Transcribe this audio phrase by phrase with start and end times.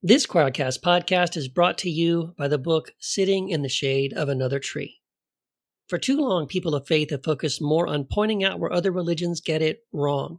[0.00, 4.28] This Quoircast podcast is brought to you by the book Sitting in the Shade of
[4.28, 5.00] Another Tree.
[5.88, 9.40] For too long, people of faith have focused more on pointing out where other religions
[9.40, 10.38] get it wrong.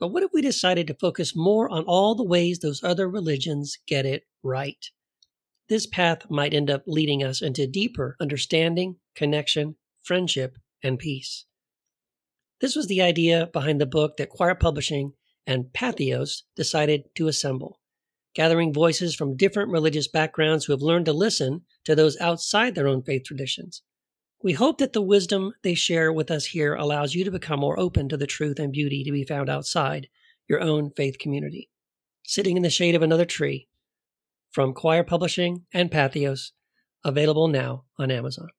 [0.00, 3.76] But what if we decided to focus more on all the ways those other religions
[3.86, 4.82] get it right?
[5.68, 11.44] This path might end up leading us into deeper understanding, connection, friendship, and peace.
[12.62, 15.12] This was the idea behind the book that Quoir Publishing
[15.46, 17.77] and Patheos decided to assemble
[18.38, 22.86] gathering voices from different religious backgrounds who have learned to listen to those outside their
[22.86, 23.82] own faith traditions.
[24.44, 27.76] We hope that the wisdom they share with us here allows you to become more
[27.76, 30.06] open to the truth and beauty to be found outside
[30.48, 31.68] your own faith community.
[32.22, 33.66] Sitting in the shade of another tree,
[34.52, 36.52] from Quoir Publishing and Patheos,
[37.04, 38.50] available now on Amazon.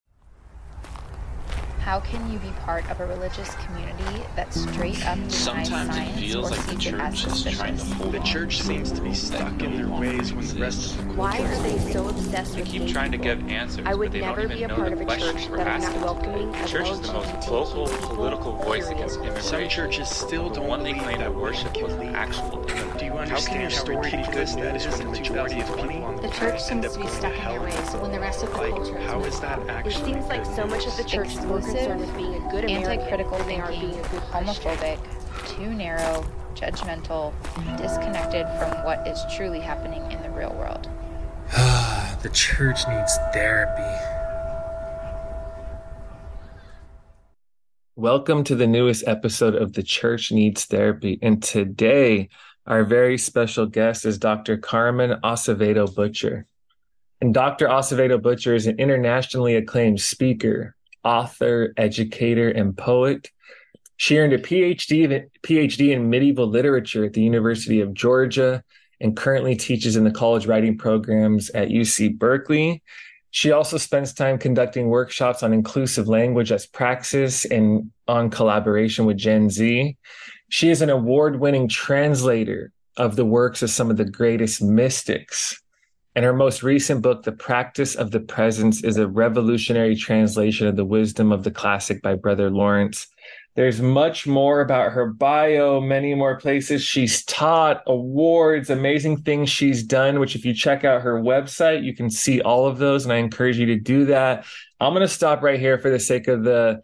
[1.80, 6.20] How can you be part of a religious community that straight up denies Sometimes it
[6.20, 7.94] feels or like the it as church is trying to suspicious?
[7.94, 10.96] hold The on church to seems to be stuck in their ways when the rest
[11.00, 13.36] of the Why are they so obsessed They with keep gay trying to people?
[13.38, 15.02] give answers, I would but they never don't be even a know part the of
[15.02, 16.02] a questions church we're that is asking.
[16.02, 18.98] not welcoming The of church is the most LGBTQ vocal people, political voice period.
[18.98, 19.41] against immigration.
[19.41, 22.16] Some churches still the don't one they believe claim to that worship women was an
[22.16, 22.62] actual
[22.98, 24.99] Do you How can understand your how story be ridiculous good that news is in
[24.99, 25.77] when the majority of 2020?
[25.77, 27.60] people on The the church planet seems end up to be going stuck in hell
[27.60, 29.70] their ways when the rest of the Like, culture is how is moving that on.
[29.86, 31.12] It actually seems like good so much of the news?
[31.12, 34.21] church is more concerned being a good Anti-critical than they are thinking, being a good
[34.21, 34.71] Christian.
[34.71, 36.25] homophobic, too narrow,
[36.55, 37.34] judgmental,
[37.77, 40.90] disconnected from what is truly happening in the real world.
[42.21, 44.15] the church needs therapy.
[47.95, 51.20] Welcome to the newest episode of The Church Needs Therapy.
[51.21, 52.29] And today,
[52.65, 54.57] our very special guest is Dr.
[54.57, 56.45] Carmen Acevedo Butcher.
[57.20, 57.67] And Dr.
[57.67, 63.30] Acevedo Butcher is an internationally acclaimed speaker, author, educator, and poet.
[63.98, 68.64] She earned a PhD, PhD in medieval literature at the University of Georgia
[69.02, 72.81] and currently teaches in the college writing programs at UC Berkeley.
[73.31, 79.18] She also spends time conducting workshops on inclusive language as praxis and on collaboration with
[79.18, 79.98] Gen Z.
[80.50, 85.62] She is an award winning translator of the works of some of the greatest mystics.
[86.19, 90.75] And her most recent book, The Practice of the Presence, is a revolutionary translation of
[90.75, 93.07] the wisdom of the classic by Brother Lawrence.
[93.56, 99.81] There's much more about her bio, many more places she's taught, awards, amazing things she's
[99.81, 103.06] done, which if you check out her website, you can see all of those.
[103.06, 104.44] And I encourage you to do that.
[104.81, 106.81] I'm going to stop right here for the sake of the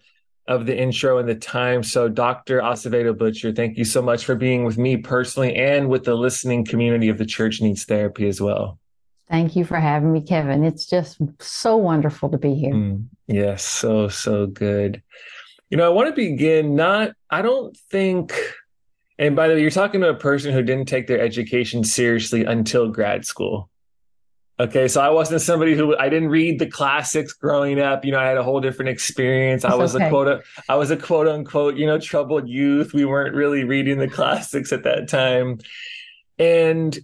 [0.48, 1.84] of the intro and the time.
[1.84, 2.62] So Dr.
[2.62, 6.64] Acevedo Butcher, thank you so much for being with me personally and with the listening
[6.64, 8.80] community of the Church Needs Therapy as well.
[9.30, 10.64] Thank you for having me, Kevin.
[10.64, 12.74] It's just so wonderful to be here.
[12.74, 15.02] Mm, yes, so, so good.
[15.70, 18.34] You know, I want to begin not, I don't think,
[19.18, 22.46] and by the way, you're talking to a person who didn't take their education seriously
[22.46, 23.70] until grad school.
[24.58, 28.06] Okay, so I wasn't somebody who I didn't read the classics growing up.
[28.06, 29.66] You know, I had a whole different experience.
[29.66, 30.08] I was okay.
[30.08, 32.94] a quote, I was a quote unquote, you know, troubled youth.
[32.94, 35.60] We weren't really reading the classics at that time.
[36.40, 36.98] And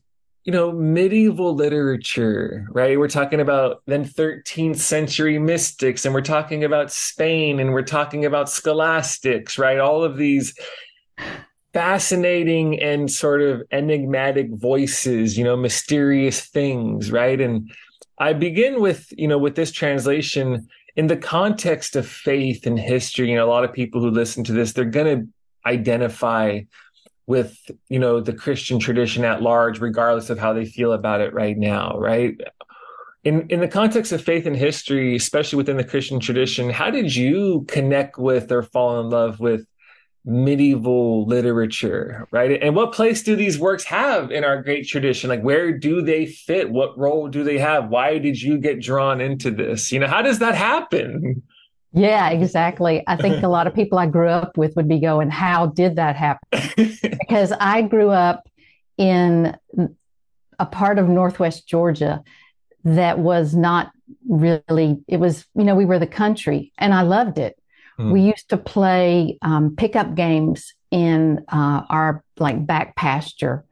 [0.43, 2.97] you know, medieval literature, right?
[2.97, 8.25] We're talking about then 13th century mystics, and we're talking about Spain, and we're talking
[8.25, 9.79] about scholastics, right?
[9.79, 10.55] All of these
[11.73, 17.39] fascinating and sort of enigmatic voices, you know, mysterious things, right?
[17.39, 17.71] And
[18.17, 23.29] I begin with, you know, with this translation in the context of faith and history.
[23.29, 25.27] You know, a lot of people who listen to this, they're going to
[25.69, 26.61] identify
[27.31, 31.33] with you know the christian tradition at large regardless of how they feel about it
[31.33, 32.35] right now right?
[33.23, 37.15] In in the context of faith and history especially within the christian tradition how did
[37.15, 39.65] you connect with or fall in love with
[40.25, 42.61] medieval literature right?
[42.61, 45.29] And what place do these works have in our great tradition?
[45.29, 46.69] Like where do they fit?
[46.69, 47.89] What role do they have?
[47.89, 49.91] Why did you get drawn into this?
[49.91, 51.41] You know how does that happen
[51.93, 53.03] Yeah, exactly.
[53.07, 55.95] I think a lot of people I grew up with would be going, How did
[55.97, 56.47] that happen?
[57.01, 58.47] Because I grew up
[58.97, 59.55] in
[60.59, 62.23] a part of Northwest Georgia
[62.83, 63.91] that was not
[64.27, 67.57] really, it was, you know, we were the country and I loved it.
[67.99, 68.11] Mm.
[68.11, 73.63] We used to play um, pickup games in uh, our like back pasture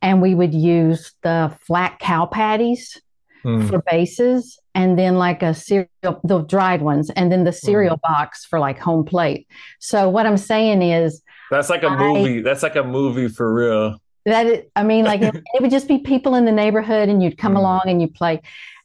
[0.00, 3.00] and we would use the flat cow patties
[3.44, 3.68] Mm.
[3.68, 8.44] for bases and then like a cereal the dried ones and then the cereal box
[8.44, 9.46] for like home plate
[9.78, 13.52] so what i'm saying is that's like a I- movie that's like a movie for
[13.52, 17.08] real that it, i mean like it, it would just be people in the neighborhood
[17.08, 17.58] and you'd come Mm.
[17.58, 18.40] along and you play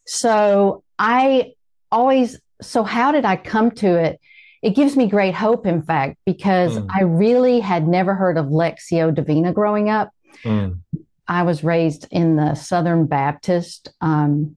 [0.05, 1.53] so i
[1.91, 4.19] always so how did i come to it
[4.61, 6.87] it gives me great hope in fact because Mm.
[6.93, 10.11] i really had never heard of lectio divina growing up
[10.45, 10.79] Mm.
[11.27, 14.55] I was raised in the Southern Baptist um,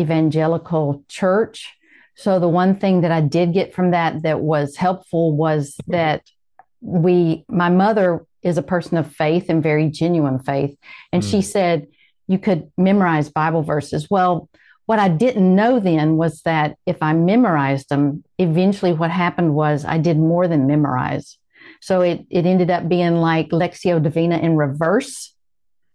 [0.00, 1.76] evangelical church.
[2.16, 6.22] So the one thing that I did get from that that was helpful was that
[6.80, 10.76] we, my mother is a person of faith and very genuine faith.
[11.12, 11.30] And mm.
[11.30, 11.86] she said,
[12.26, 14.08] you could memorize Bible verses.
[14.10, 14.48] Well,
[14.86, 19.84] what I didn't know then was that if I memorized them, eventually what happened was
[19.84, 21.38] I did more than memorize.
[21.80, 25.34] So it, it ended up being like Lectio Divina in reverse.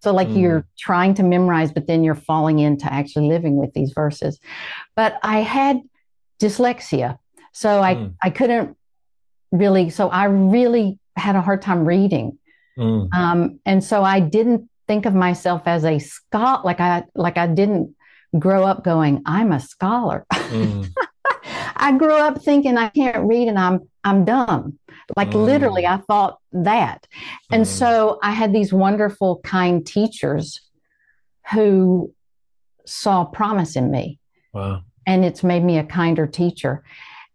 [0.05, 0.39] So like mm.
[0.39, 4.39] you're trying to memorize, but then you're falling into actually living with these verses.
[4.95, 5.81] But I had
[6.39, 7.17] dyslexia.
[7.53, 8.13] So I, mm.
[8.21, 8.77] I couldn't
[9.51, 12.37] really, so I really had a hard time reading.
[12.77, 13.11] Mm.
[13.15, 17.47] Um, and so I didn't think of myself as a scholar, like I, like I
[17.47, 17.95] didn't
[18.37, 20.27] grow up going, I'm a scholar.
[20.31, 20.87] Mm.
[21.75, 24.77] I grew up thinking I can't read and I'm, I'm dumb.
[25.15, 25.45] Like mm.
[25.45, 27.07] literally, I thought that.
[27.51, 27.67] And mm.
[27.67, 30.61] so I had these wonderful, kind teachers
[31.51, 32.13] who
[32.85, 34.19] saw promise in me.
[34.53, 34.83] Wow.
[35.05, 36.83] And it's made me a kinder teacher.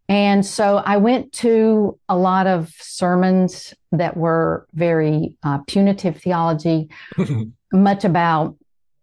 [0.08, 6.90] And so I went to a lot of sermons that were very uh, punitive theology,
[7.72, 8.56] much about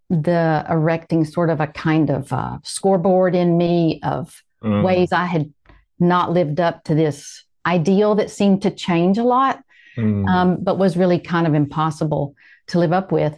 [0.09, 4.83] the erecting sort of a kind of uh, scoreboard in me of mm.
[4.83, 5.53] ways I had
[5.99, 9.61] not lived up to this ideal that seemed to change a lot,
[9.97, 10.27] mm.
[10.27, 12.35] um, but was really kind of impossible
[12.67, 13.37] to live up with,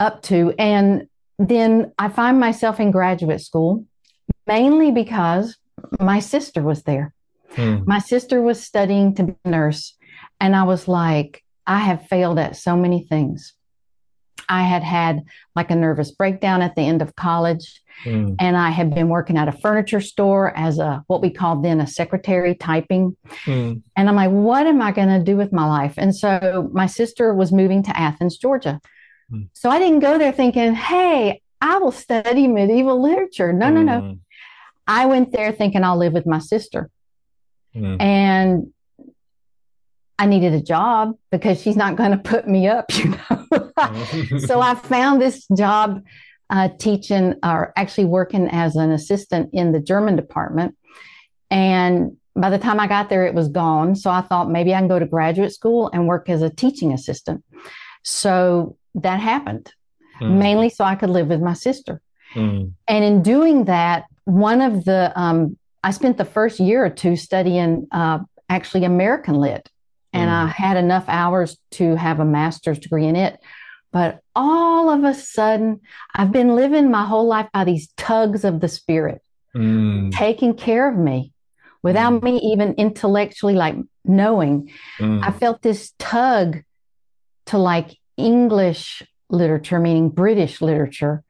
[0.00, 0.52] up to.
[0.58, 1.08] And
[1.38, 3.84] then I find myself in graduate school
[4.46, 5.56] mainly because
[6.00, 7.14] my sister was there.
[7.52, 7.78] Hmm.
[7.86, 9.96] My sister was studying to be a nurse,
[10.40, 13.54] and I was like, I have failed at so many things.
[14.48, 15.24] I had had
[15.54, 17.82] like a nervous breakdown at the end of college.
[18.04, 18.36] Mm.
[18.38, 21.80] And I had been working at a furniture store as a what we called then
[21.80, 23.16] a secretary typing.
[23.44, 23.82] Mm.
[23.96, 25.94] And I'm like, what am I going to do with my life?
[25.98, 28.80] And so my sister was moving to Athens, Georgia.
[29.32, 29.48] Mm.
[29.52, 33.52] So I didn't go there thinking, hey, I will study medieval literature.
[33.52, 34.00] No, no, no.
[34.00, 34.12] Hmm.
[34.86, 36.88] I went there thinking I'll live with my sister.
[37.74, 38.00] Mm.
[38.00, 38.72] And
[40.18, 43.37] I needed a job because she's not going to put me up, you know.
[44.46, 46.02] So I found this job
[46.50, 50.76] uh, teaching or actually working as an assistant in the German department.
[51.50, 53.96] And by the time I got there, it was gone.
[53.96, 56.92] So I thought maybe I can go to graduate school and work as a teaching
[56.92, 57.44] assistant.
[58.02, 59.72] So that happened
[60.20, 60.38] mm.
[60.38, 62.00] mainly so I could live with my sister.
[62.34, 62.72] Mm.
[62.86, 67.16] And in doing that, one of the um, I spent the first year or two
[67.16, 68.18] studying uh,
[68.48, 69.70] actually American Lit,
[70.12, 70.32] and mm.
[70.32, 73.40] I had enough hours to have a master's degree in it.
[73.92, 75.80] But all of a sudden,
[76.14, 79.22] I've been living my whole life by these tugs of the spirit,
[79.56, 80.12] mm.
[80.12, 81.32] taking care of me
[81.82, 82.22] without mm.
[82.22, 84.70] me even intellectually like knowing.
[84.98, 85.22] Mm.
[85.24, 86.62] I felt this tug
[87.46, 91.22] to like English literature, meaning British literature.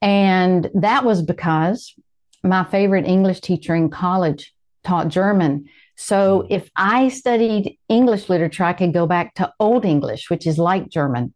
[0.00, 1.94] And that was because
[2.42, 4.54] my favorite English teacher in college
[4.84, 5.66] taught German.
[5.96, 6.52] So hmm.
[6.52, 10.88] if I studied English literature, I could go back to Old English, which is like
[10.88, 11.34] German.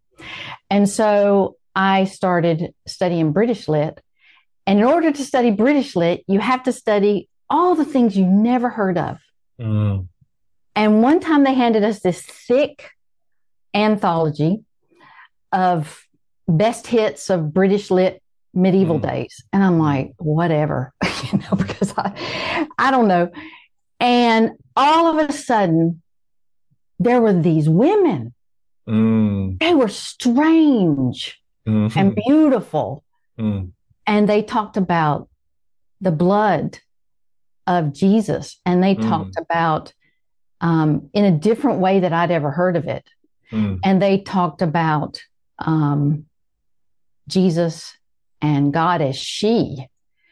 [0.71, 4.01] And so I started studying British Lit.
[4.67, 8.27] And in order to study British Lit, you have to study all the things you
[8.27, 9.19] never heard of.
[9.61, 10.09] Mm.
[10.77, 12.91] And one time they handed us this thick
[13.75, 14.65] anthology
[15.53, 16.05] of
[16.47, 18.23] best hits of British Lit
[18.53, 19.09] medieval mm.
[19.09, 19.43] days.
[19.53, 20.93] And I'm like, whatever,
[21.33, 23.31] you know, because I, I don't know.
[24.01, 26.03] And all of a sudden,
[26.99, 28.35] there were these women.
[28.89, 29.59] Mm.
[29.59, 31.99] They were strange mm-hmm.
[31.99, 33.05] and beautiful.
[33.39, 33.73] Mm.
[34.07, 35.29] And they talked about
[36.01, 36.79] the blood
[37.67, 38.59] of Jesus.
[38.65, 39.09] And they mm.
[39.09, 39.93] talked about
[40.61, 43.05] um, in a different way that I'd ever heard of it.
[43.53, 43.81] Mm.
[43.85, 45.21] And they talked about
[45.59, 46.27] um,
[47.29, 47.97] Jesus
[48.41, 49.87] and God as she.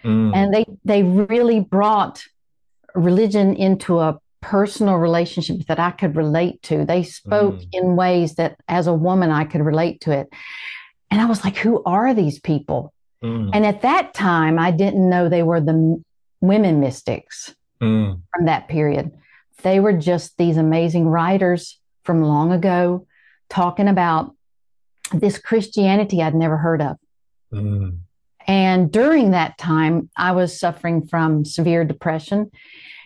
[0.05, 0.35] Mm.
[0.35, 2.25] And they they really brought
[2.97, 6.85] religion into a personal relationship that I could relate to.
[6.85, 7.69] They spoke mm.
[7.73, 10.29] in ways that as a woman I could relate to it.
[11.11, 12.93] And I was like, who are these people?
[13.23, 13.51] Mm.
[13.53, 16.03] And at that time I didn't know they were the
[16.41, 18.21] women mystics mm.
[18.35, 19.11] from that period.
[19.63, 23.07] They were just these amazing writers from long ago
[23.49, 24.35] talking about
[25.13, 26.97] this Christianity I'd never heard of.
[27.53, 27.99] Mm.
[28.47, 32.51] And during that time, I was suffering from severe depression.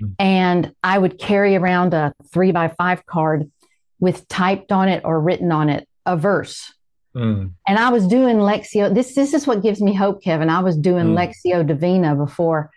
[0.03, 0.15] Mm.
[0.19, 3.51] And I would carry around a three by five card
[3.99, 6.73] with typed on it or written on it a verse.
[7.15, 7.53] Mm.
[7.67, 8.95] And I was doing Lectio.
[8.95, 10.49] This, this is what gives me hope, Kevin.
[10.49, 11.17] I was doing mm.
[11.17, 12.71] Lectio Divina before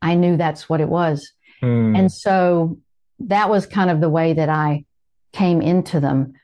[0.00, 1.30] I knew that's what it was.
[1.62, 1.98] Mm.
[1.98, 2.78] And so
[3.20, 4.84] that was kind of the way that I
[5.32, 6.34] came into them.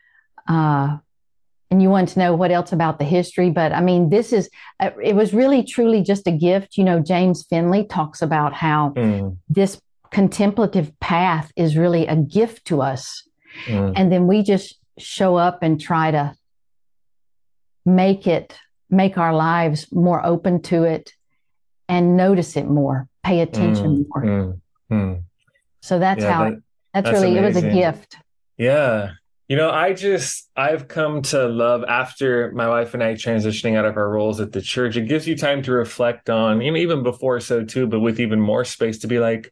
[0.47, 0.99] Uh,
[1.71, 3.51] and you want to know what else about the history.
[3.51, 4.49] But I mean, this is,
[4.81, 6.77] uh, it was really truly just a gift.
[6.79, 12.67] You know, James Finley talks about how Mm, this contemplative path is really a gift
[12.67, 13.23] to us.
[13.67, 16.35] mm, And then we just show up and try to
[17.85, 18.59] make it,
[18.91, 21.13] make our lives more open to it
[21.89, 24.23] and notice it more, pay attention more.
[24.25, 24.61] mm,
[24.91, 25.23] mm.
[25.83, 26.63] So that's Yeah, how, that,
[26.95, 28.17] that's, that's really, it was a gift.
[28.57, 29.11] Yeah.
[29.49, 33.87] You know, I just, I've come to love after my wife and I transitioning out
[33.87, 36.77] of our roles at the church, it gives you time to reflect on, you know,
[36.77, 39.51] even before so too, but with even more space to be like,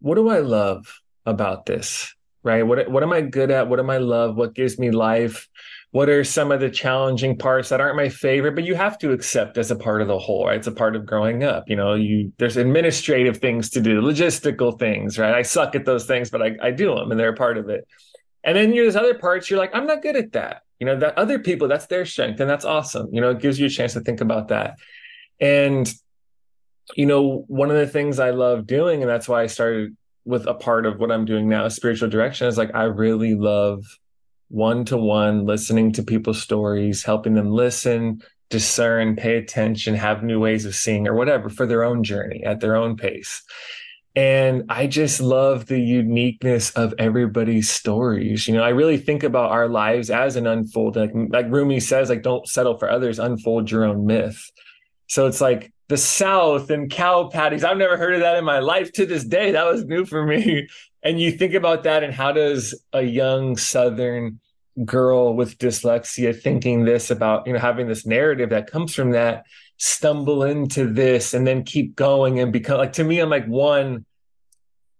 [0.00, 2.14] what do I love about this?
[2.42, 2.62] Right?
[2.62, 3.68] What, what am I good at?
[3.68, 4.36] What am I love?
[4.36, 5.48] What gives me life?
[5.90, 9.12] What are some of the challenging parts that aren't my favorite, but you have to
[9.12, 10.56] accept as a part of the whole, right?
[10.56, 11.68] It's a part of growing up.
[11.68, 15.34] You know, you, there's administrative things to do, logistical things, right?
[15.34, 17.68] I suck at those things, but I, I do them and they're a part of
[17.68, 17.86] it.
[18.48, 20.62] And then there's other parts you're like, I'm not good at that.
[20.80, 23.10] You know, that other people, that's their strength, and that's awesome.
[23.12, 24.78] You know, it gives you a chance to think about that.
[25.38, 25.92] And,
[26.96, 30.46] you know, one of the things I love doing, and that's why I started with
[30.46, 33.84] a part of what I'm doing now, spiritual direction, is like I really love
[34.48, 40.40] one to one listening to people's stories, helping them listen, discern, pay attention, have new
[40.40, 43.42] ways of seeing or whatever for their own journey at their own pace.
[44.16, 48.48] And I just love the uniqueness of everybody's stories.
[48.48, 50.96] You know, I really think about our lives as an unfold.
[50.96, 54.50] Like, like Rumi says, like, don't settle for others, unfold your own myth.
[55.06, 57.64] So it's like the South and cow patties.
[57.64, 59.52] I've never heard of that in my life to this day.
[59.52, 60.68] That was new for me.
[61.00, 64.40] And you think about that and how does a young Southern
[64.84, 69.44] girl with dyslexia thinking this about, you know, having this narrative that comes from that
[69.76, 74.04] stumble into this and then keep going and become like to me i'm like one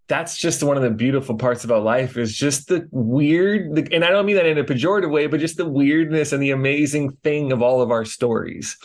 [0.06, 4.10] that's just one of the beautiful parts about life is just the weird and i
[4.10, 7.50] don't mean that in a pejorative way but just the weirdness and the amazing thing
[7.50, 8.76] of all of our stories.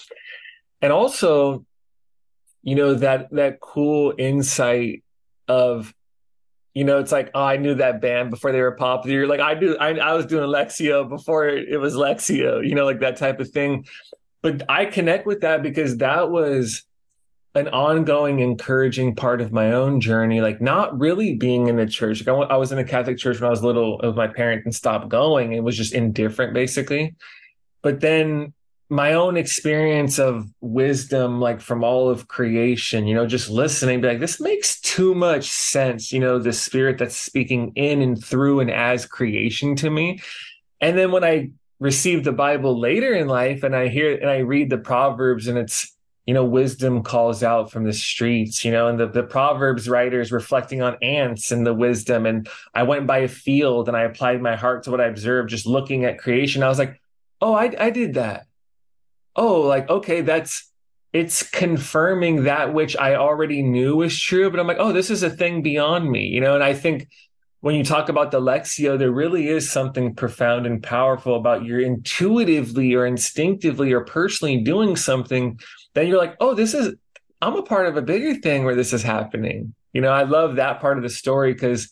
[0.82, 1.66] And also
[2.62, 5.04] you know that that cool insight
[5.48, 5.94] of
[6.74, 9.28] you know, it's like, oh, I knew that band before they were popular.
[9.28, 13.00] Like, I knew, I, I was doing Lectio before it was Lectio, you know, like
[13.02, 13.86] that type of thing
[14.44, 16.84] but I connect with that because that was
[17.56, 20.42] an ongoing, encouraging part of my own journey.
[20.42, 22.26] Like not really being in the church.
[22.26, 24.66] Like I, I was in a Catholic church when I was little with my parents
[24.66, 25.54] and stopped going.
[25.54, 27.16] It was just indifferent, basically.
[27.82, 28.54] But then
[28.94, 34.08] my own experience of wisdom, like from all of creation, you know, just listening, be
[34.08, 36.14] like, this makes too much sense.
[36.14, 40.22] You know, the spirit that's speaking in and through and as creation to me.
[40.80, 44.38] And then when I receive the Bible later in life and I hear and I
[44.40, 45.92] read the Proverbs and it's,
[46.28, 50.32] you know, wisdom calls out from the streets, you know, and the, the Proverbs writers
[50.32, 52.28] reflecting on ants and the wisdom.
[52.28, 55.50] And I went by a field and I applied my heart to what I observed,
[55.50, 56.62] just looking at creation.
[56.62, 57.02] I was like,
[57.42, 58.46] oh, I, I did that.
[59.36, 60.70] Oh, like, okay, that's,
[61.12, 64.50] it's confirming that which I already knew was true.
[64.50, 67.08] But I'm like, oh, this is a thing beyond me, you know, and I think
[67.62, 71.80] when you talk about the Lectio, there really is something profound and powerful about you're
[71.80, 75.58] intuitively or instinctively or personally doing something.
[75.94, 76.96] Then you're like, oh, this is,
[77.42, 79.74] I'm a part of a bigger thing where this is happening.
[79.94, 81.90] You know, I love that part of the story because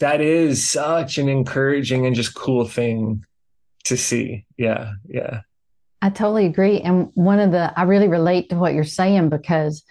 [0.00, 3.24] that is such an encouraging and just cool thing
[3.84, 4.44] to see.
[4.56, 4.94] Yeah.
[5.06, 5.42] Yeah.
[6.02, 6.80] I totally agree.
[6.80, 9.82] And one of the, I really relate to what you're saying because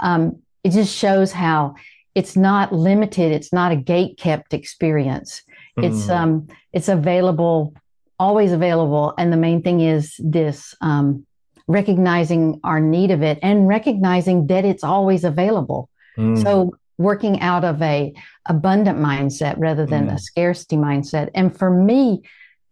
[0.00, 1.74] um, it just shows how
[2.14, 3.32] it's not limited.
[3.32, 5.42] It's not a gate kept experience.
[5.76, 6.16] It's Mm.
[6.16, 7.74] um, it's available,
[8.18, 9.12] always available.
[9.18, 11.26] And the main thing is this um,
[11.68, 15.90] recognizing our need of it and recognizing that it's always available.
[16.16, 16.42] Mm.
[16.42, 18.14] So working out of a
[18.46, 20.14] abundant mindset rather than Mm.
[20.14, 21.28] a scarcity mindset.
[21.34, 22.22] And for me,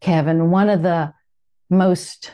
[0.00, 1.12] Kevin, one of the
[1.68, 2.30] most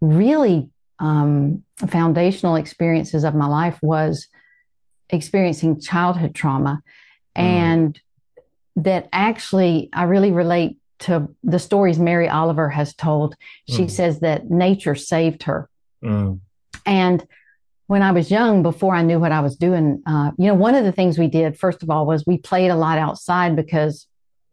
[0.00, 4.26] really um, foundational experiences of my life was
[5.10, 6.82] experiencing childhood trauma.
[7.36, 7.42] Mm.
[7.42, 8.00] And
[8.76, 13.36] that actually, I really relate to the stories Mary Oliver has told.
[13.68, 13.90] She Mm.
[13.90, 15.68] says that nature saved her.
[16.02, 16.40] Mm.
[16.84, 17.26] And
[17.86, 20.74] when I was young, before I knew what I was doing, uh, you know, one
[20.74, 24.06] of the things we did, first of all, was we played a lot outside because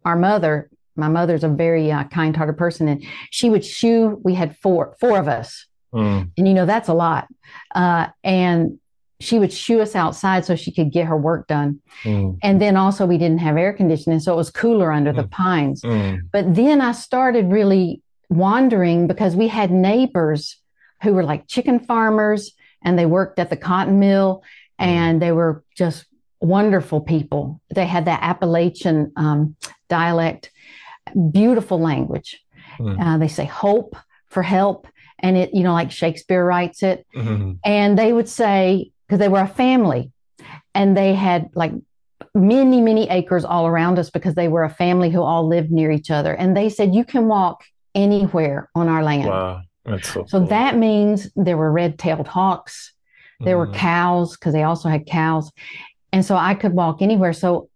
[0.06, 4.36] our mother, my mother's a very uh, kind hearted person, and she would shoe We
[4.36, 5.66] had four, four of us.
[5.94, 6.32] Mm.
[6.38, 7.28] And, you know, that's a lot.
[7.74, 8.80] Uh, and
[9.22, 11.80] she would shoo us outside so she could get her work done.
[12.04, 12.38] Mm.
[12.44, 15.32] And then also, we didn't have air conditioning, so it was cooler under the Mm.
[15.32, 15.82] pines.
[15.82, 16.20] Mm.
[16.34, 20.62] But then I started really wandering because we had neighbors
[21.04, 24.44] who were like chicken farmers and they worked at the cotton mill
[24.78, 26.06] and they were just
[26.42, 27.62] wonderful people.
[27.74, 29.56] They had that Appalachian um,
[29.88, 30.52] dialect,
[31.32, 32.42] beautiful language.
[32.80, 33.00] Mm.
[33.00, 33.96] Uh, they say hope
[34.28, 34.88] for help.
[35.20, 37.06] And it, you know, like Shakespeare writes it.
[37.16, 37.60] Mhm.
[37.64, 40.12] And they would say, because they were a family
[40.74, 41.72] and they had like
[42.34, 45.90] many, many acres all around us because they were a family who all lived near
[45.92, 46.34] each other.
[46.34, 49.30] And they said, you can walk anywhere on our land.
[49.30, 49.62] Wow.
[49.86, 50.48] That's so So cool.
[50.48, 52.92] that means there were red tailed hawks,
[53.40, 53.76] there were Mhm.
[53.76, 55.52] cows because they also had cows.
[56.12, 57.34] And so I could walk anywhere.
[57.34, 57.70] So,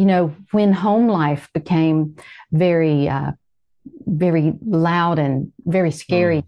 [0.00, 2.16] you know, when home life became
[2.52, 3.32] very, uh,
[4.06, 6.42] very loud and very scary,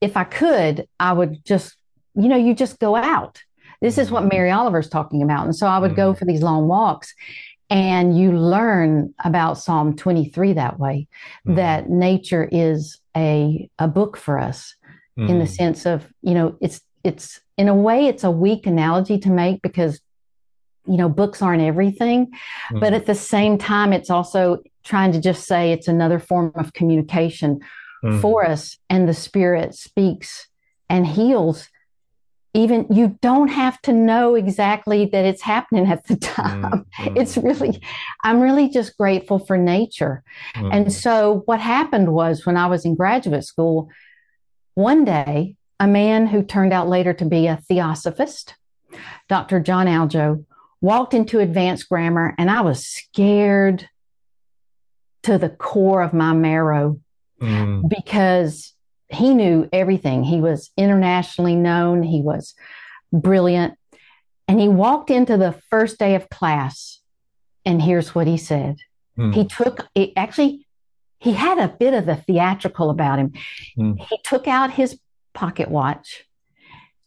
[0.00, 1.76] if I could, I would just,
[2.14, 3.42] you know, you just go out.
[3.82, 4.30] This is what Mhm.
[4.30, 5.44] Mary Oliver's talking about.
[5.44, 7.14] And so I would go for these long walks
[7.68, 11.06] and you learn about Psalm 23 that way,
[11.46, 11.56] Mhm.
[11.56, 14.74] that nature is a, a book for us
[15.18, 15.48] in the Mhm.
[15.60, 19.60] sense of you know it's it's in a way it's a weak analogy to make
[19.62, 19.98] because
[20.88, 22.30] you know books aren't everything
[22.72, 22.96] but Mhm.
[22.96, 27.60] at the same time it's also trying to just say it's another form of communication
[28.04, 28.20] Mhm.
[28.20, 30.48] for us and the spirit speaks
[30.88, 31.68] and heals
[32.54, 37.20] even you don't have to know exactly that it's happening at the time Mhm.
[37.20, 37.80] it's really
[38.24, 40.22] i'm really just grateful for nature
[40.54, 43.88] and so what happened was when I was in graduate school,
[44.74, 48.54] one day, a man who turned out later to be a theosophist,
[49.28, 49.60] Dr.
[49.60, 50.44] John Algeo,
[50.86, 53.88] walked into advanced grammar, and I was scared
[55.24, 57.00] to the core of my marrow
[57.42, 57.88] Mhm.
[57.88, 58.72] because
[59.08, 60.22] he knew everything.
[60.22, 62.54] He was internationally known, he was
[63.12, 63.74] brilliant.
[64.48, 67.00] And he walked into the first day of class,
[67.64, 68.76] and here's what he said
[69.18, 69.34] Mhm.
[69.34, 70.62] he took it actually
[71.18, 73.32] he had a bit of the theatrical about him
[73.74, 73.94] Hmm.
[74.08, 75.00] he took out his
[75.32, 76.26] pocket watch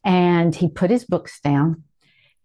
[0.03, 1.83] and he put his books down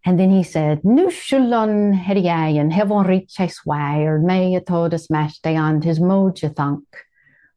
[0.05, 5.99] and then he said nu shullon heriaien hevon riches wire may todas mashte and his
[5.99, 6.83] moja thunk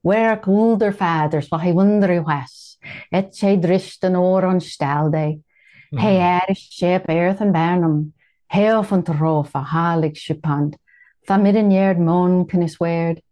[0.03, 2.79] where gulder fathers wa he wonder was
[3.13, 5.41] et che dristen or on stalde
[5.93, 6.01] Mhm.
[6.01, 8.13] Hey, er ship earth and Barnum,
[8.49, 10.77] hail van trofa, halig shipand,
[11.27, 13.23] thamidden yerd mon kniswerd,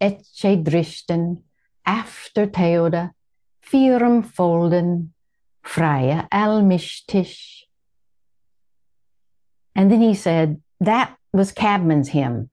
[0.00, 0.54] et che
[1.84, 3.10] after teoda,
[3.64, 5.10] firum folden,
[5.64, 7.63] freie almishtish.
[9.76, 12.50] And then he said, that was Caedmon's hymn.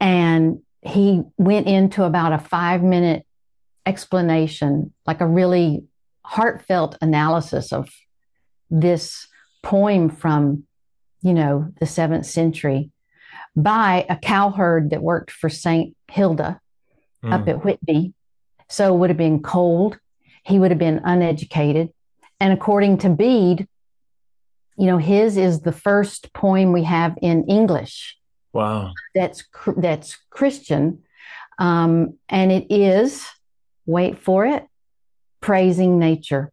[0.00, 3.24] And he went into about a five minute
[3.84, 5.84] explanation, like a really
[6.24, 7.88] heartfelt analysis of
[8.70, 9.26] this
[9.62, 10.64] poem from,
[11.22, 12.90] you know, the seventh century
[13.54, 15.96] by a cowherd that worked for St.
[16.10, 16.60] Hilda
[17.24, 17.48] up Mhm.
[17.48, 18.12] at Whitby.
[18.68, 19.98] So it would have been cold.
[20.44, 21.90] He would have been uneducated.
[22.40, 23.66] And according to Bede,
[24.78, 28.16] you know, his is the first poem we have in English
[28.52, 28.92] Wow.
[29.14, 29.44] that's
[29.76, 31.02] that's Christian,
[31.58, 33.26] um, and it is
[33.86, 34.66] wait for it,
[35.40, 36.50] praising nature,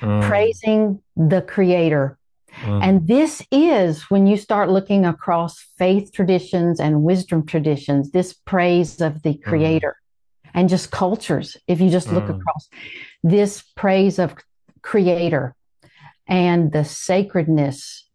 [0.00, 0.22] Mhm.
[0.22, 2.18] praising the Creator.
[2.62, 2.82] Mhm.
[2.82, 9.00] And this is when you start looking across faith traditions and wisdom traditions, this praise
[9.00, 9.96] of the Creator,
[10.54, 11.56] and just cultures.
[11.66, 12.40] If you just look Mm.
[12.40, 12.68] across
[13.22, 14.34] this praise of
[14.82, 15.54] Creator
[16.28, 18.08] and the sacredness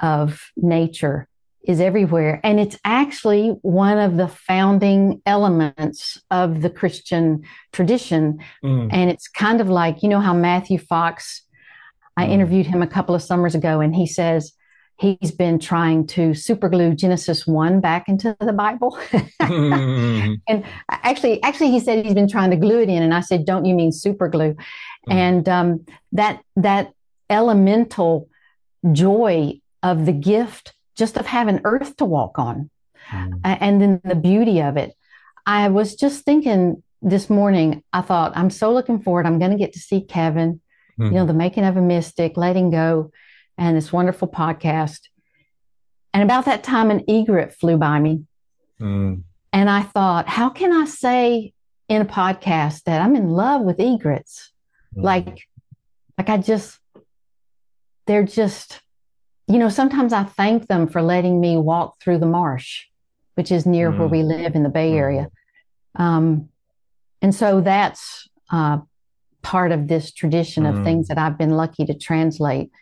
[0.00, 1.28] of nature
[1.64, 2.40] is everywhere.
[2.42, 8.38] And it's actually one of the founding elements of the Christian tradition.
[8.64, 8.88] Mhm.
[8.90, 11.42] And it's kind of like, you know, how Matthew Fox,
[12.16, 12.30] I Mm.
[12.30, 14.52] interviewed him a couple of summers ago, and he says
[14.98, 18.98] he's been trying to superglue Genesis 1 back into the Bible.
[19.42, 20.40] Mhm.
[20.48, 23.44] and actually, actually, he said he's been trying to glue it in, and I said,
[23.44, 24.54] "Don't you mean superglue?
[25.08, 25.12] Mm.
[25.12, 26.92] And um, that that
[27.30, 28.28] elemental
[28.92, 32.70] joy of the gift, just of having earth to walk on,
[33.10, 33.40] mm.
[33.44, 34.94] a- and then the beauty of it.
[35.46, 37.82] I was just thinking this morning.
[37.92, 39.26] I thought I'm so looking forward.
[39.26, 40.60] I'm going to get to see Kevin.
[40.98, 41.28] You know, mm-hmm.
[41.28, 43.10] the making of a mystic, letting go,
[43.56, 44.98] and this wonderful podcast.
[46.12, 48.24] And about that time, an egret flew by me.
[48.78, 49.22] Mhm.
[49.50, 51.54] And I thought, how can I say
[51.88, 54.52] in a podcast that I'm in love with egrets?
[54.94, 55.04] Mm.
[55.04, 55.48] Like,
[56.18, 56.78] like I just,
[58.10, 58.80] they're just,
[59.46, 62.86] you know, sometimes I thank them for letting me walk through the marsh,
[63.36, 64.10] which is near where Mm.
[64.10, 65.28] we live in the Bay Area.
[65.94, 66.48] Um,
[67.22, 68.78] and so that's uh,
[69.42, 70.84] part of this tradition of Mm.
[70.84, 72.72] things that I've been lucky to translate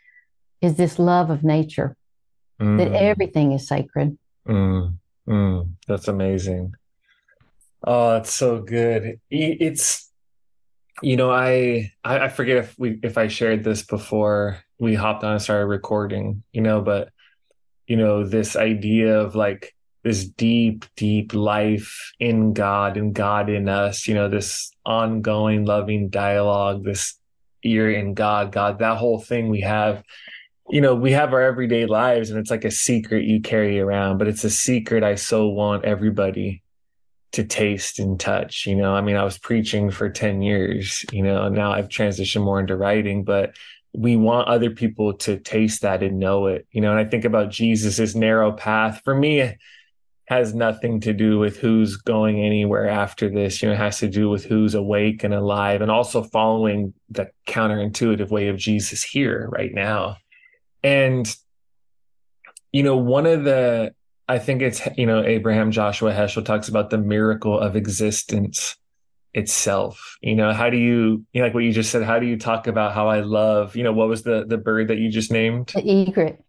[0.61, 1.95] is this love of nature,
[2.57, 2.95] that Mhm.
[2.95, 4.17] everything is sacred.
[4.47, 6.73] Mm, mm, that's amazing.
[7.83, 9.19] Oh, it's so good.
[9.29, 10.08] It's,
[11.01, 15.23] you know, I, I I forget if we if I shared this before we hopped
[15.23, 17.09] on and started recording, you know, but
[17.87, 23.67] you know, this idea of like this deep, deep life in God and God in
[23.67, 27.15] us, you know, this ongoing loving dialogue, this
[27.63, 30.03] ear in God, God, that whole thing we have,
[30.69, 34.19] you know, we have our everyday lives and it's like a secret you carry around,
[34.19, 36.63] but it's a secret I so want everybody
[37.33, 38.65] to taste and touch.
[38.65, 41.89] You know, I mean, I was preaching for 10 years, you know, and now I've
[41.89, 43.55] transitioned more into writing, but
[43.93, 47.25] we want other people to taste that and know it, you know, and I think
[47.25, 49.01] about Jesus's narrow path.
[49.03, 49.55] For me,
[50.29, 53.61] has nothing to do with who's going anywhere after this.
[53.61, 57.31] You know, it has to do with who's awake and alive and also following the
[57.47, 60.17] counterintuitive way of Jesus here right now.
[60.83, 61.35] And,
[62.71, 63.95] you know, one of the,
[64.29, 68.77] I think it's, you know, Abraham Joshua Heschel talks about the miracle of existence
[69.33, 70.17] itself.
[70.21, 72.37] You know, how do you, you know, like what you just said, how do you
[72.37, 75.31] talk about how I love, you know, what was the, the bird that you just
[75.31, 75.71] named?
[75.73, 76.43] The egret.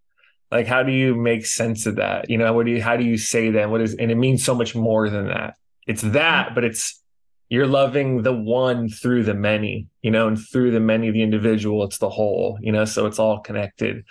[0.50, 2.28] Like how do you make sense of that?
[2.28, 3.70] You know what do you how do you say that?
[3.70, 5.54] What is and it means so much more than that.
[5.86, 7.00] It's that but it's
[7.48, 11.84] you're loving the one through the many you know and through the many the individual
[11.84, 14.04] it's the whole you know so it's all connected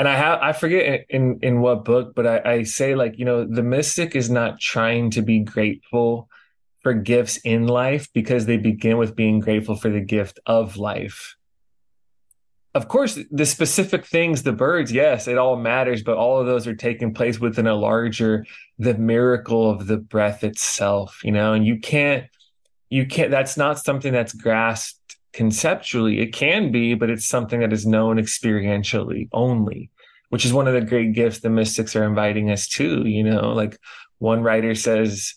[0.00, 3.24] and i have i forget in in what book but I, I say like you
[3.26, 6.28] know the mystic is not trying to be grateful
[6.82, 11.36] for gifts in life because they begin with being grateful for the gift of life.
[12.72, 16.68] Of course, the specific things, the birds, yes, it all matters, but all of those
[16.68, 18.46] are taking place within a larger,
[18.78, 22.26] the miracle of the breath itself, you know, and you can't,
[22.88, 26.20] you can't, that's not something that's grasped conceptually.
[26.20, 29.90] It can be, but it's something that is known experientially only,
[30.28, 33.52] which is one of the great gifts the mystics are inviting us to, you know,
[33.52, 33.78] like
[34.18, 35.34] one writer says,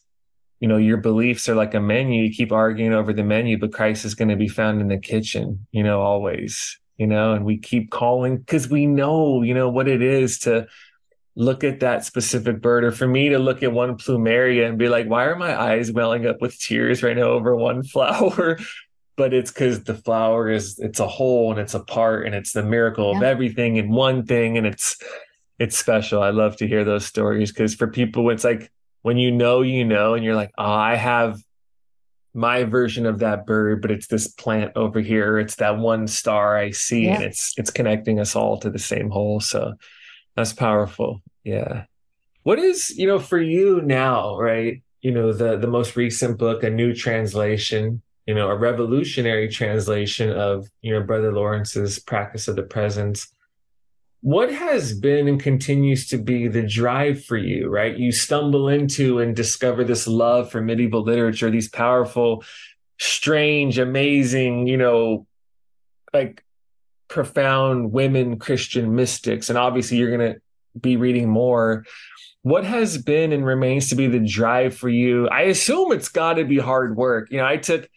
[0.60, 2.24] you know, your beliefs are like a menu.
[2.24, 4.98] You keep arguing over the menu, but Christ is going to be found in the
[4.98, 9.70] kitchen, you know, always you know, and we keep calling because we know, you know,
[9.70, 10.68] what it is to
[11.36, 14.88] look at that specific bird or for me to look at one plumeria and be
[14.88, 18.60] like, why are my eyes welling up with tears right now over one flower?
[19.16, 22.54] But it's because the flower is it's a whole and it's a part and it's
[22.54, 23.18] the miracle yeah.
[23.18, 24.98] of everything in one thing and it's
[25.60, 26.22] it's special.
[26.22, 28.72] I love to hear those stories because for people it's like
[29.04, 31.40] when you know you know and you're like, oh, I have
[32.34, 35.38] my version of that bird, but it's this plant over here.
[35.38, 37.16] It's that one star I see, yeah.
[37.16, 39.40] and it's it's connecting us all to the same whole.
[39.40, 39.76] So
[40.36, 41.22] that's powerful.
[41.44, 41.86] Yeah.
[42.42, 44.82] What is you know for you now, right?
[45.02, 48.02] You know the the most recent book, a new translation.
[48.26, 53.34] You know, a revolutionary translation of you know Brother Lawrence's practice of the presence
[54.24, 57.98] what has been and continues to be the drive for you, right?
[57.98, 62.42] You stumble into and discover this love for medieval literature, these powerful,
[62.98, 65.28] strange, amazing, you know,
[66.14, 66.42] like
[67.10, 69.50] profound women Christian mystics.
[69.50, 70.42] And obviously, you're going to
[70.80, 71.84] be reading more.
[72.44, 75.28] What has been and remains to be the drive for you?
[75.28, 77.30] I assume it's got to be hard work.
[77.30, 77.90] You know, I took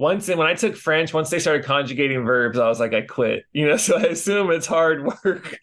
[0.00, 3.44] once when I took French, once they started conjugating verbs, I was like, I quit.
[3.52, 5.58] You know, so I assume it's hard work,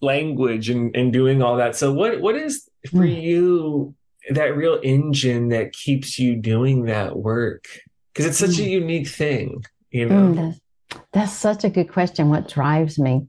[0.00, 1.74] language, and and doing all that.
[1.74, 3.20] So what what is for mm.
[3.20, 3.94] you
[4.30, 7.66] that real engine that keeps you doing that work?
[8.14, 8.60] Because it's such mm.
[8.60, 8.82] a hmm.
[8.82, 10.14] unique thing, you know.
[10.14, 12.28] Mm, that's, that's such a good question.
[12.28, 13.26] What drives me?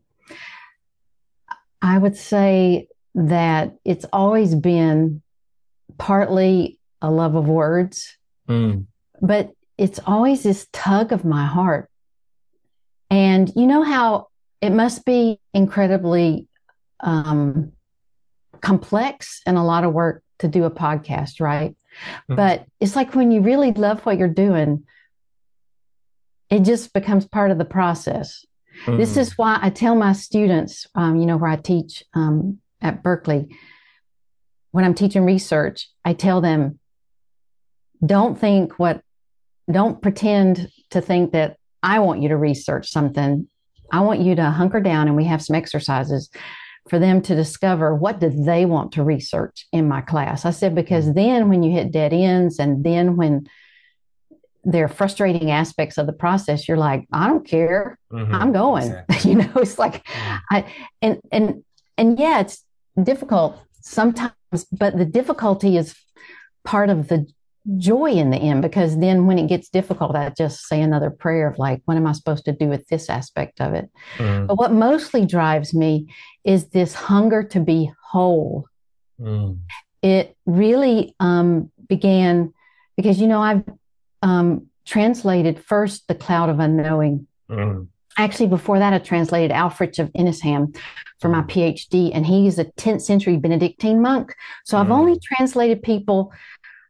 [1.82, 5.24] I would say that it's always been
[5.98, 8.82] partly a love of words, hmm.
[9.20, 11.90] but it's always this tug of my heart.
[13.10, 14.28] And you know how
[14.62, 16.48] it must be incredibly
[17.00, 17.74] um,
[18.62, 21.72] complex and a lot of work to do a podcast, right?
[21.72, 22.36] Mm-hmm.
[22.36, 24.86] But it's like when you really love what you're doing,
[26.50, 28.46] it just becomes part of the process.
[28.86, 28.98] Mm-hmm.
[28.98, 33.04] This is why I tell my students, um, you know, where I teach um, at
[33.04, 33.56] Berkeley,
[34.72, 36.80] when I'm teaching research, I tell them,
[38.06, 39.02] don't think what
[39.72, 43.48] don't pretend to think that I want you to research something.
[43.92, 46.30] I want you to hunker down and we have some exercises
[46.90, 50.46] for them to discover what do they want to research in my class.
[50.46, 51.14] I said, because mm-hmm.
[51.14, 53.48] then when you hit dead ends and then when
[54.64, 57.98] there are frustrating aspects of the process, you're like, I don't care.
[58.12, 58.36] Mm-hmm.
[58.36, 58.96] I'm going.
[59.10, 59.32] Exactly.
[59.32, 60.38] you know, it's like mm-hmm.
[60.52, 60.66] I
[61.02, 61.64] and and
[61.98, 62.64] and yeah, it's
[63.02, 64.34] difficult sometimes,
[64.72, 65.96] but the difficulty is
[66.64, 67.28] part of the
[67.78, 71.48] joy in the end because then when it gets difficult i just say another prayer
[71.48, 74.48] of like what am i supposed to do with this aspect of it mm.
[74.48, 76.08] but what mostly drives me
[76.44, 78.66] is this hunger to be whole
[79.20, 79.58] mm.
[80.02, 82.52] it really um, began
[82.98, 83.64] because you know i've
[84.24, 87.88] um, translated first the cloud of unknowing mm.
[88.18, 90.76] actually, before that, I translated Ælfric of Eynsham
[91.20, 94.36] for my PhD, and he's a 10th century Benedictine monk.
[94.66, 95.00] So I've Mm.
[95.00, 96.32] only translated people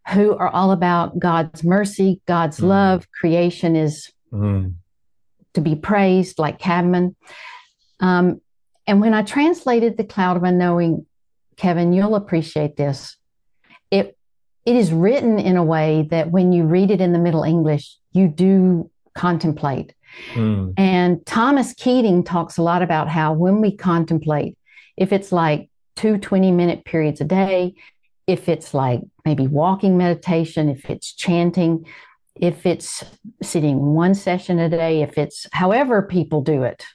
[0.10, 2.68] who are all about God's mercy, God's Mm.
[2.68, 3.08] love.
[3.12, 4.74] Creation is Mm.
[5.54, 7.16] to be praised, like Caedmon.
[8.00, 8.42] Um,
[8.88, 11.06] and when I translated The Cloud of Unknowing,
[11.58, 13.18] Kevin, you'll appreciate this.
[13.92, 14.18] It
[14.64, 17.98] it is written in a way that when you read it in the Middle English,
[18.12, 19.96] you do contemplate.
[20.34, 20.76] Mm.
[20.78, 24.56] And Thomas Keating talks a lot about how when we contemplate,
[24.98, 27.74] if it's like two 20 minute periods a day,
[28.28, 31.86] if it's like maybe walking meditation, if it's chanting,
[32.36, 33.04] if it's
[33.42, 36.86] sitting one session a day, if it's however people do it,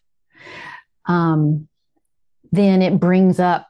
[1.06, 1.68] um,
[2.52, 3.68] then it brings up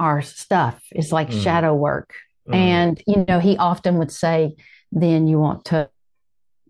[0.00, 0.80] our stuff.
[0.92, 1.42] It's like Mm.
[1.42, 2.14] shadow work.
[2.48, 2.54] Mm.
[2.54, 4.54] And, you know, he often would say,
[4.92, 5.90] then you want to,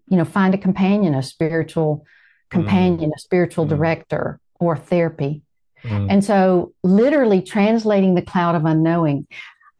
[0.09, 2.05] you know, find a companion, a spiritual
[2.51, 3.69] companion, a spiritual Mm.
[3.69, 5.43] director, or therapy.
[5.85, 6.07] Mm.
[6.11, 9.27] And so, literally translating the cloud of unknowing,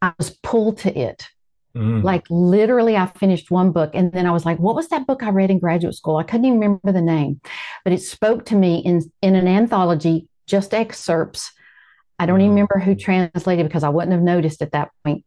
[0.01, 1.29] I was pulled to it.
[1.77, 2.03] Mm.
[2.03, 5.23] Like, literally, I finished one book and then I was like, what was that book
[5.23, 6.17] I read in graduate school?
[6.17, 7.41] I couldn't even remember the name,
[7.85, 11.53] but it spoke to me in, in an anthology, just excerpts.
[12.19, 12.55] I don't even Mm.
[12.55, 15.25] remember who translated because I wouldn't have noticed at that point.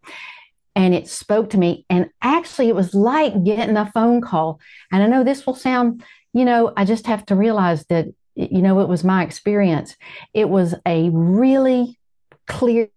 [0.76, 1.86] And it spoke to me.
[1.90, 4.60] And actually, it was like getting a phone call.
[4.92, 6.04] And I know this will sound,
[6.34, 9.96] you know, I just have to realize that, you know, it was my experience.
[10.34, 12.00] It was a really
[12.48, 12.90] clear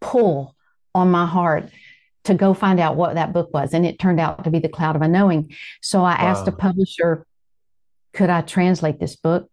[0.00, 0.55] pull
[0.96, 1.70] on my heart
[2.24, 3.72] to go find out what that book was.
[3.74, 5.54] And it turned out to be The Cloud of Unknowing.
[5.80, 7.24] So I asked a publisher,
[8.14, 9.48] could I translate this book?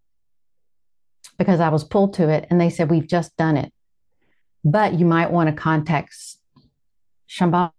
[1.38, 2.48] Because I was pulled to it.
[2.50, 3.72] And they said, we've just done it.
[4.64, 6.16] But you might want to contact
[7.30, 7.72] Shambhala.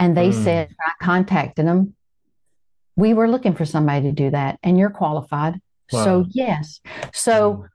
[0.00, 0.44] And they Mm.
[0.44, 1.94] said, I contacted them.
[2.96, 5.60] We were looking for somebody to do that, and you're qualified.
[5.90, 6.80] So, yes.
[7.12, 7.66] So,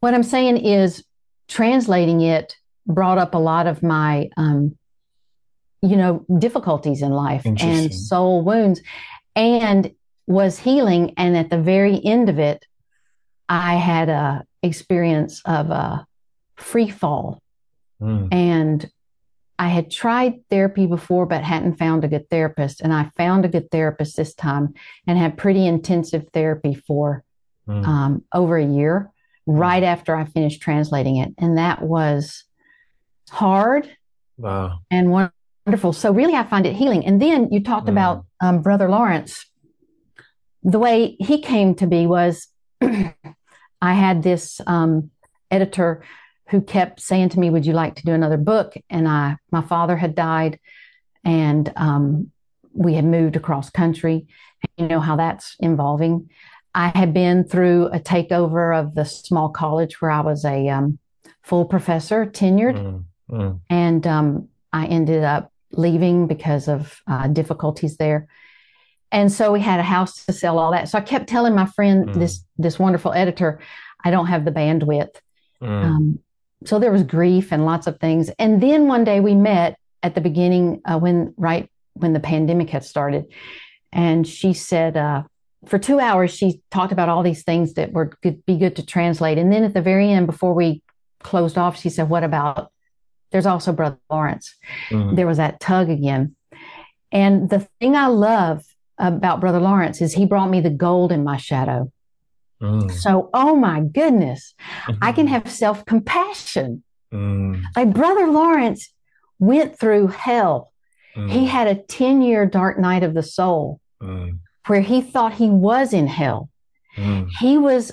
[0.00, 1.04] what I'm saying is,
[1.48, 4.76] translating it brought up a lot of my, um,
[5.80, 8.80] you know, difficulties in life and soul wounds,
[9.34, 9.92] and
[10.26, 11.14] was healing.
[11.16, 12.64] And at the very end of it,
[13.48, 16.06] I had a experience of a
[16.56, 17.40] free fall,
[18.00, 18.28] Mm.
[18.32, 18.90] and
[19.58, 22.80] I had tried therapy before, but hadn't found a good therapist.
[22.80, 24.74] And I found a good therapist this time,
[25.06, 27.22] and had pretty intensive therapy for
[27.68, 27.86] Mm.
[27.86, 29.10] um, over a year
[29.46, 31.32] right after I finished translating it.
[31.38, 32.44] And that was
[33.32, 33.88] hard
[34.38, 34.80] Wow.
[34.90, 35.10] and
[35.66, 35.92] wonderful.
[35.92, 37.06] So, really, I find it healing.
[37.06, 37.92] And then you talked Mm.
[37.92, 39.46] about um, Brother Lawrence.
[40.62, 42.48] The way he came to be was
[42.82, 45.10] I had this um,
[45.50, 46.02] editor
[46.50, 48.74] who kept saying to me, Would you like to do another book?
[48.90, 50.58] And I, my father had died,
[51.24, 52.30] and um,
[52.74, 54.26] we had moved across country.
[54.76, 56.28] You know how that's involving.
[56.74, 60.98] I had been through a takeover of the small college where I was a um,
[61.42, 63.04] full professor, tenured, Mm.
[63.30, 63.60] Mm.
[63.70, 68.26] and um, I ended up leaving because of uh, difficulties there.
[69.10, 70.88] And so we had a house to sell, all that.
[70.88, 72.14] So I kept telling my friend, Mm.
[72.14, 73.60] this this wonderful editor,
[74.04, 75.14] I don't have the bandwidth.
[75.62, 75.84] Mm.
[75.84, 76.18] Um,
[76.64, 78.30] so there was grief and lots of things.
[78.38, 82.70] And then one day we met at the beginning uh, when right when the pandemic
[82.70, 83.26] had started,
[83.92, 85.22] and she said uh,
[85.66, 88.84] for two hours she talked about all these things that were could be good to
[88.84, 89.38] translate.
[89.38, 90.82] And then at the very end, before we
[91.22, 92.71] closed off, she said, "What about?"
[93.32, 94.54] There's also Brother Lawrence.
[94.90, 95.16] Mm.
[95.16, 96.36] There was that tug again.
[97.10, 98.62] And the thing I love
[98.98, 101.90] about Brother Lawrence is he brought me the gold in my shadow.
[102.62, 102.90] Mm.
[102.92, 104.54] So, oh my goodness,
[105.00, 105.30] I can Mhm.
[105.30, 106.82] have self compassion.
[107.12, 107.62] Mm.
[107.76, 108.92] Like Brother Lawrence
[109.38, 110.72] went through hell.
[111.16, 111.30] Mm.
[111.30, 114.38] He had a 10 year dark night of the soul Mm.
[114.66, 116.48] where he thought he was in hell.
[116.96, 117.28] Mm.
[117.40, 117.92] He was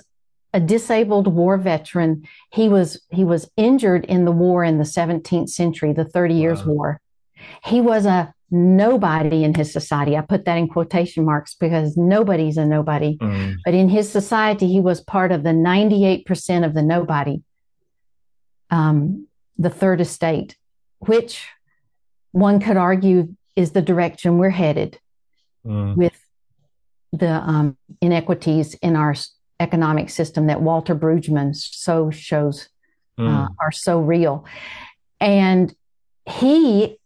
[0.54, 2.28] a disabled war veteran.
[2.52, 6.66] He was he was injured in the war in the 17th century, the 30 Years
[6.66, 6.74] Wow.
[6.74, 7.02] War.
[7.66, 10.18] He was a nobody in his society.
[10.18, 13.16] I put that in quotation marks because nobody's a nobody.
[13.18, 13.58] Mm.
[13.64, 17.44] But in his society, he was part of the 98% of the nobody,
[18.72, 20.58] um, the third estate,
[21.00, 21.46] which
[22.32, 25.00] one could argue is the direction we're headed
[25.68, 25.98] Mm.
[25.98, 26.18] with
[27.12, 29.14] the um, inequities in our
[29.60, 32.69] economic system that Walter Brueggemann so shows
[33.17, 33.50] uh, Mm.
[33.60, 34.45] are so real.
[35.19, 35.76] And
[36.26, 36.98] he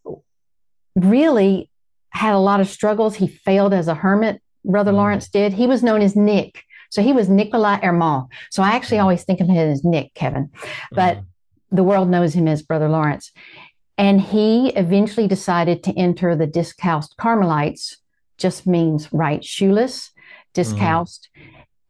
[0.96, 1.70] really
[2.12, 3.16] had a lot of struggles.
[3.16, 4.96] He failed as a hermit, Brother Mm.
[4.98, 5.54] Lawrence did.
[5.54, 6.64] He was known as Nick.
[6.92, 8.28] So he was Nicolas Herman.
[8.52, 9.02] So I actually Mm.
[9.04, 10.52] always think of him as Nick, Kevin,
[10.92, 11.26] but Mm.
[11.72, 13.32] the world knows him as Brother Lawrence.
[13.98, 17.98] And he eventually decided to enter the discalced Carmelites,
[18.38, 20.12] just means right shoeless,
[20.54, 21.30] discalced.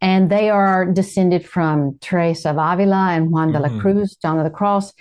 [0.04, 3.80] And they are descended from Teresa of Avila and Juan de la Mhm.
[3.80, 4.94] Cruz, John of the Cross.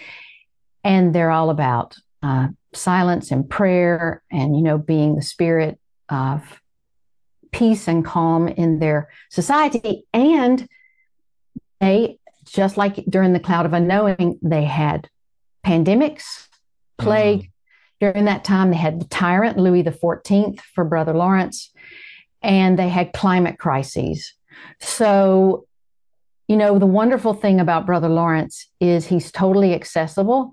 [0.85, 6.61] And they're all about uh, silence and prayer and, you know, being the spirit of
[7.51, 10.07] peace and calm in their society.
[10.15, 10.69] And
[11.81, 15.09] they, just like during the cloud of unknowing, they had
[15.67, 16.47] pandemics,
[16.97, 17.51] plague.
[18.01, 21.73] During that time, they had the tyrant Louis XIV for Brother Lawrence,
[22.41, 24.35] and they had climate crises.
[24.81, 25.67] So,
[26.49, 30.53] you know, the wonderful thing about Brother Lawrence is he's totally accessible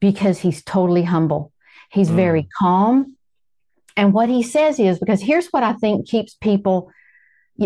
[0.00, 1.52] because he's totally humble.
[1.90, 2.14] He's Mm.
[2.16, 3.16] very calm.
[3.96, 6.90] And what he says is because here's what I think keeps people.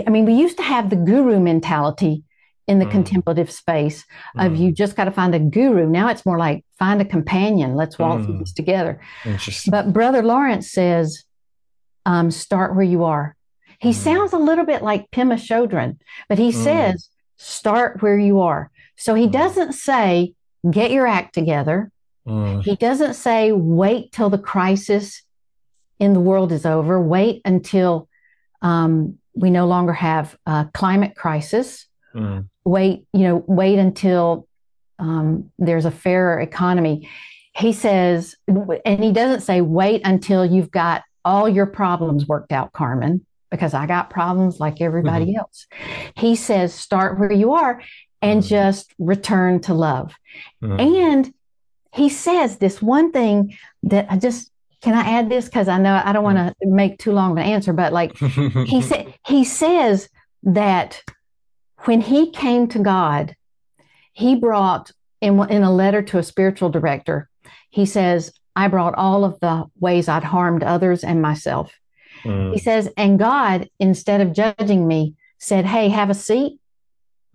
[0.06, 2.22] I mean, we used to have the guru mentality
[2.66, 2.90] in the Mm.
[2.90, 4.04] contemplative space
[4.36, 4.58] of Mm.
[4.58, 5.88] you just got to find a guru.
[5.88, 7.74] Now it's more like find a companion.
[7.76, 8.38] Let's walk through Mm.
[8.40, 9.00] this together.
[9.70, 11.24] But Brother Lawrence says,
[12.04, 13.36] um, start where you are.
[13.78, 13.94] He Mm.
[13.94, 15.96] sounds a little bit like Pema Chodron,
[16.28, 16.64] but he Mm.
[16.64, 18.70] says, start where you are.
[18.96, 19.32] So he Mm.
[19.32, 20.34] doesn't say,
[20.68, 21.90] get your act together.
[22.26, 22.62] Mm.
[22.64, 25.22] He doesn't say, wait till the crisis
[25.98, 27.00] in the world is over.
[27.00, 28.08] Wait until
[28.60, 31.86] um, we no longer have a climate crisis.
[32.12, 32.48] Mm.
[32.64, 34.48] Wait, you know, wait until
[34.98, 37.08] um, there's a fairer economy.
[37.54, 42.72] He says, and he doesn't say, wait until you've got all your problems worked out,
[42.72, 45.66] Carmen, because I got problems like everybody else.
[46.16, 47.80] He says, start where you are
[48.20, 48.48] and Mhm.
[48.48, 50.14] just return to love.
[50.62, 50.80] Mm.
[50.80, 51.34] And
[51.94, 56.00] he says this one thing that I just can I add this because I know
[56.04, 59.42] I don't want to make too long of an answer, but like he said he
[59.44, 60.08] says
[60.44, 61.02] that
[61.84, 63.34] when he came to God,
[64.12, 67.28] he brought in in a letter to a spiritual director,
[67.70, 71.72] he says, I brought all of the ways I'd harmed others and myself.
[72.28, 72.52] Mm.
[72.52, 76.58] He says, and God, instead of judging me, said, Hey, have a seat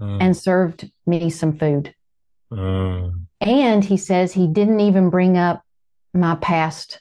[0.01, 0.17] Mm.
[0.21, 1.93] and served me some food.
[2.51, 3.25] Mm.
[3.39, 5.63] And he says he didn't even bring up
[6.13, 6.99] my past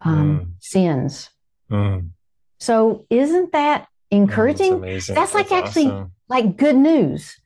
[0.00, 0.46] um, Mm.
[0.60, 1.30] sins.
[1.70, 2.10] Mm.
[2.58, 4.74] So isn't that encouraging?
[4.74, 5.14] amazing.
[5.14, 6.12] That's like actually- awesome.
[6.28, 7.36] Like good news.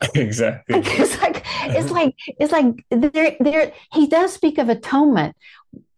[0.14, 0.76] exactly.
[0.84, 5.36] It's like it's like it's like there there he does speak of atonement.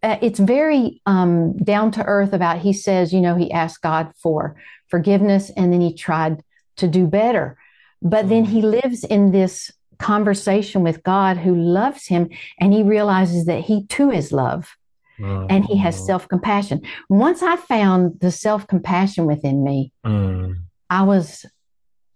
[0.03, 4.12] Uh, it's very um, down to earth about he says you know he asked God
[4.23, 4.57] for
[4.88, 6.43] forgiveness and then he tried
[6.77, 7.57] to do better,
[8.03, 13.45] but then he lives in this conversation with God who loves him and he realizes
[13.47, 14.75] that he too is love
[15.19, 16.07] and he has Mm.
[16.07, 16.83] self compassion.
[17.09, 20.57] Once I found the self compassion within me, Mm.
[20.91, 21.47] I was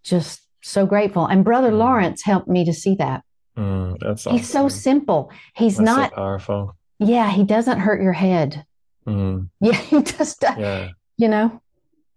[0.03, 1.25] just so grateful.
[1.25, 1.77] And Brother Mm.
[1.77, 3.23] Lawrence helped me to see that.
[3.57, 3.97] Mm.
[4.01, 4.37] That's awesome.
[4.37, 5.31] He's so simple.
[5.55, 6.75] He's That's not, so powerful.
[6.99, 8.65] Yeah, he doesn't hurt your head.
[9.07, 9.49] Mm.
[9.61, 10.89] Yeah, he just, uh, Yeah.
[11.17, 11.61] you know,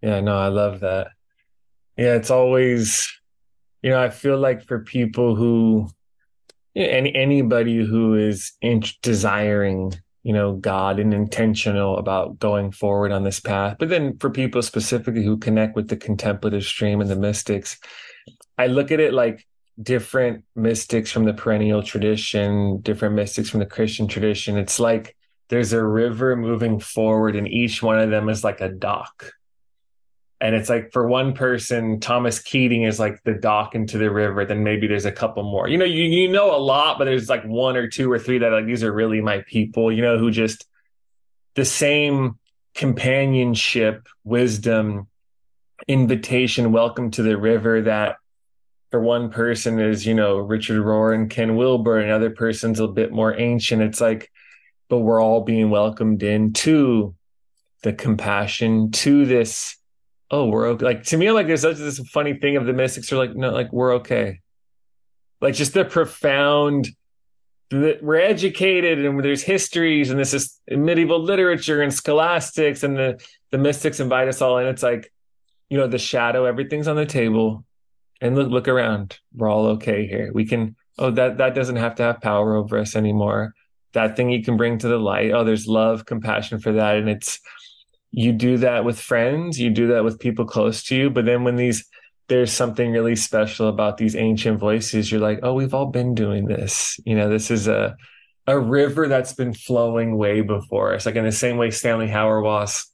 [0.02, 1.08] Yeah, no, I love that.
[1.96, 3.10] Yeah, it's always,
[3.82, 5.88] you know, I feel like for people who,
[6.74, 13.24] any anybody who is in, desiring, you know, God and intentional about going forward on
[13.24, 17.16] this path, but then for people specifically who connect with the contemplative stream and the
[17.16, 17.78] mystics,
[18.56, 19.46] I look at it like
[19.82, 24.58] different mystics from the perennial tradition, different mystics from the Christian tradition.
[24.58, 25.16] It's like
[25.48, 29.32] there's a river moving forward, and each one of them is like a dock.
[30.40, 34.46] And it's like for one person, Thomas Keating is like the dock into the river.
[34.46, 35.68] Then maybe there's a couple more.
[35.68, 38.38] You know, you you know a lot, but there's like one or two or three
[38.38, 39.92] that like these are really my people.
[39.92, 40.66] You know, who just
[41.56, 42.38] the same
[42.74, 45.08] companionship, wisdom,
[45.86, 48.16] invitation, welcome to the river that
[48.90, 52.88] for one person is, you know, Richard Rohr and Ken Wilber, and another person's a
[52.88, 53.82] bit more ancient.
[53.82, 54.30] It's like,
[54.88, 57.14] but we're all being welcomed in to
[57.82, 59.76] the compassion, to this,
[60.30, 60.84] oh, we're okay.
[60.84, 63.50] Like to me, like there's such this funny thing of the mystics are like, no,
[63.50, 64.40] like we're okay.
[65.40, 66.88] Like just the profound
[67.70, 73.24] that we're educated and there's histories and this is medieval literature and scholastics and the
[73.52, 74.66] the mystics invite us all in.
[74.66, 75.12] It's like,
[75.68, 77.64] you know, the shadow, everything's on the table
[78.20, 79.18] and look look around.
[79.34, 80.30] We're all okay here.
[80.32, 83.54] We can oh that that doesn't have to have power over us anymore.
[83.92, 85.32] That thing you can bring to the light.
[85.32, 86.96] Oh there's love compassion for that.
[86.96, 87.40] And it's
[88.12, 89.58] you do that with friends.
[89.58, 91.10] You do that with people close to you.
[91.10, 91.86] But then when these
[92.28, 96.46] there's something really special about these ancient voices you're like oh we've all been doing
[96.46, 96.98] this.
[97.04, 97.96] You know this is a
[98.46, 101.06] a river that's been flowing way before us.
[101.06, 102.86] Like in the same way stanley hauerwas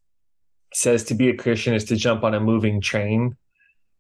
[0.72, 3.34] says to be a christian is to jump on a moving train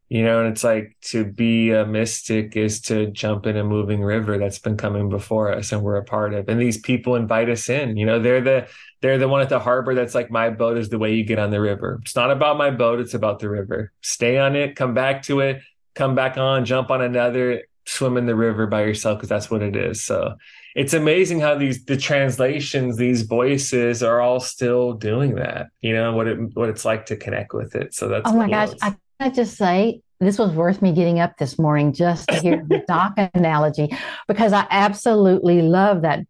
[0.08, 4.02] you know and it's like to be a mystic is to jump in a moving
[4.02, 7.48] river that's been coming before us and we're a part of and these people invite
[7.48, 8.68] us in you know they're the
[9.02, 11.38] they're the one at the harbor that's like my boat is the way you get
[11.38, 14.76] on the river it's not about my boat it's about the river stay on it
[14.76, 15.60] come back to it
[15.96, 19.62] come back on, jump on another, swim in the river by yourself because that's what
[19.62, 20.04] it is.
[20.04, 20.36] So
[20.76, 25.68] it's amazing how these the translations, these voices are all still doing that.
[25.80, 27.94] You know what it what it's like to connect with it.
[27.94, 31.36] So that's oh my gosh, I, I just say this was worth me getting up
[31.38, 33.94] this morning just to hear the dock analogy
[34.28, 36.20] because I absolutely love that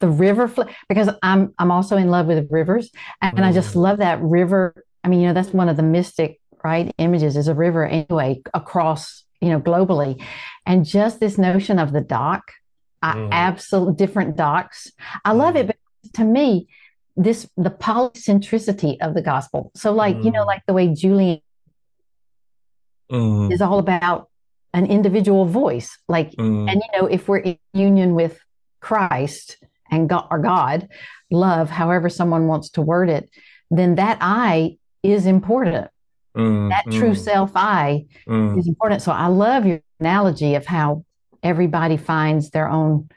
[0.00, 3.44] the river fl- because I'm I'm also in love with rivers and mm.
[3.44, 3.82] I just mm.
[3.82, 4.84] love that river.
[5.04, 8.42] I mean, you know, that's one of the mystic right images is a river anyway
[8.52, 10.22] across you know globally,
[10.66, 12.52] and just this notion of the dock,
[13.02, 13.28] mm.
[13.32, 14.90] absolute different docks.
[15.24, 15.68] I love it, mm.
[15.68, 16.68] but to me,
[17.16, 19.70] this the polycentricity of the gospel.
[19.74, 20.46] So, like you know, mm.
[20.46, 21.40] like the way Julian
[23.50, 24.28] is all about
[24.72, 28.38] an individual voice, like, and you know, if we're in union with
[28.80, 29.56] Christ
[29.90, 30.88] and God, or God,
[31.30, 33.28] love, however someone wants to word it,
[33.70, 35.90] then that I is important.
[36.36, 38.56] Mm, that true mm, self I mm.
[38.56, 39.02] is important.
[39.02, 41.04] So I love your analogy of how
[41.42, 43.08] everybody finds their own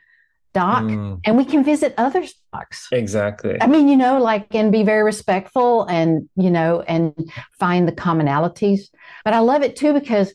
[0.53, 1.19] dock mm.
[1.25, 2.87] and we can visit other docks.
[2.91, 3.57] Exactly.
[3.61, 7.91] I mean, you know, like and be very respectful and, you know, and find the
[7.91, 8.89] commonalities.
[9.23, 10.33] But I love it too because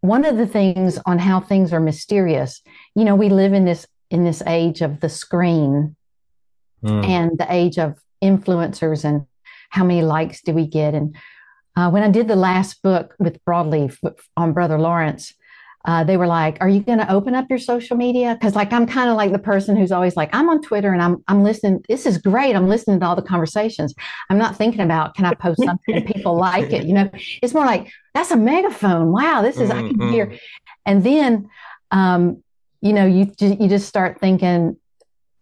[0.00, 2.60] one of the things on how things are mysterious,
[2.94, 5.96] you know, we live in this in this age of the screen
[6.84, 7.04] mm.
[7.06, 9.26] and the age of influencers and
[9.70, 11.16] how many likes do we get and
[11.76, 13.98] uh, when I did the last book with Broadleaf
[14.36, 15.34] on Brother Lawrence,
[15.86, 18.72] uh, they were like, "Are you going to open up your social media?" Because like
[18.72, 21.42] I'm kind of like the person who's always like, "I'm on Twitter and I'm I'm
[21.42, 21.84] listening.
[21.88, 22.56] This is great.
[22.56, 23.94] I'm listening to all the conversations.
[24.30, 26.84] I'm not thinking about can I post something and people like it.
[26.84, 27.10] You know,
[27.42, 29.12] it's more like that's a megaphone.
[29.12, 29.86] Wow, this is mm-hmm.
[29.86, 30.38] I can hear."
[30.86, 31.48] And then,
[31.90, 32.42] um,
[32.80, 34.76] you know, you you just start thinking,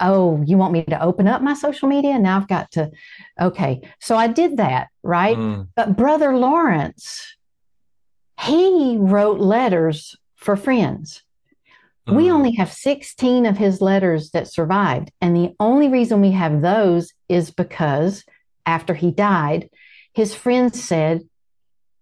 [0.01, 2.18] oh, you want me to open up my social media?
[2.18, 2.90] Now I've got to,
[3.40, 3.80] okay.
[4.01, 5.36] So I did that, right?
[5.36, 5.68] Mm.
[5.76, 7.36] But Brother Lawrence,
[8.40, 11.22] he wrote letters for friends.
[12.09, 12.16] Mm.
[12.16, 15.11] We only have 16 of his letters that survived.
[15.20, 18.24] And the only reason we have those is because
[18.66, 19.70] after he died,
[20.12, 21.22] his friends said,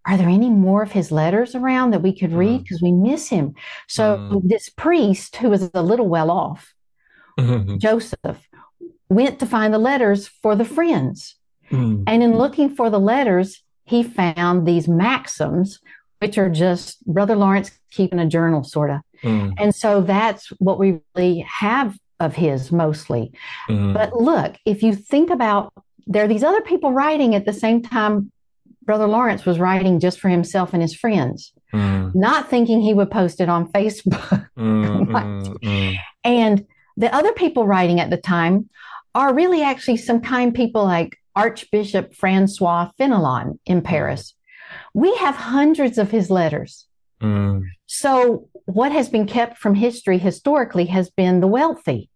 [0.07, 2.62] are there any more of his letters around that we could read?
[2.62, 2.84] Because mm.
[2.84, 3.55] we miss him.
[3.86, 4.49] So mm.
[4.49, 6.74] this priest, who was a little well off,
[7.38, 7.76] mm-hmm.
[7.76, 8.49] Joseph,
[9.11, 11.36] went to find the letters for the friends.
[11.70, 12.05] Mm.
[12.07, 15.80] And in looking for the letters, he found these maxims,
[16.21, 19.01] which are just Brother Lawrence keeping a journal, sort of.
[19.23, 19.55] Mm.
[19.59, 23.33] And so that's what we really have of his mostly.
[23.68, 23.95] Mm.
[23.95, 25.73] But look, if you think about
[26.07, 28.31] there are these other people writing at the same time
[28.83, 32.14] Brother Lawrence was writing just for himself and his friends, mm.
[32.14, 34.49] not thinking he would post it on Facebook.
[34.59, 36.66] Mm, mm, mm, and
[36.97, 38.68] the other people writing at the time
[39.14, 44.35] are really actually some kind people like Archbishop Francois Fenelon in Paris.
[44.95, 46.87] We have hundreds of his letters.
[47.21, 47.64] Mm.
[47.87, 52.09] So, what has been kept from history historically has been the wealthy,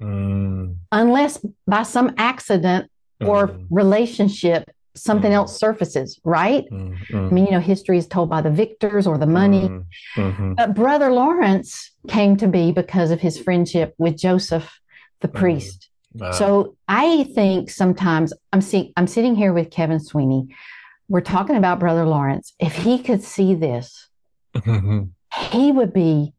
[0.00, 0.76] mm.
[0.92, 2.90] unless by some accident
[3.20, 3.66] or mm.
[3.70, 5.34] relationship something mm.
[5.34, 6.64] else surfaces, right?
[6.70, 7.16] Mm-hmm.
[7.16, 9.68] I mean, you know, history is told by the victors or the money.
[10.16, 10.54] Mm-hmm.
[10.54, 14.80] But Brother Lawrence came to be because of his friendship with Joseph,
[15.20, 15.90] the priest.
[16.14, 16.32] Wow.
[16.32, 20.48] So I think sometimes I'm see, I'm sitting here with Kevin Sweeney.
[21.08, 22.54] We're talking about Brother Lawrence.
[22.58, 24.08] If he could see this,
[24.54, 25.04] mm-hmm.
[25.50, 26.32] he would be.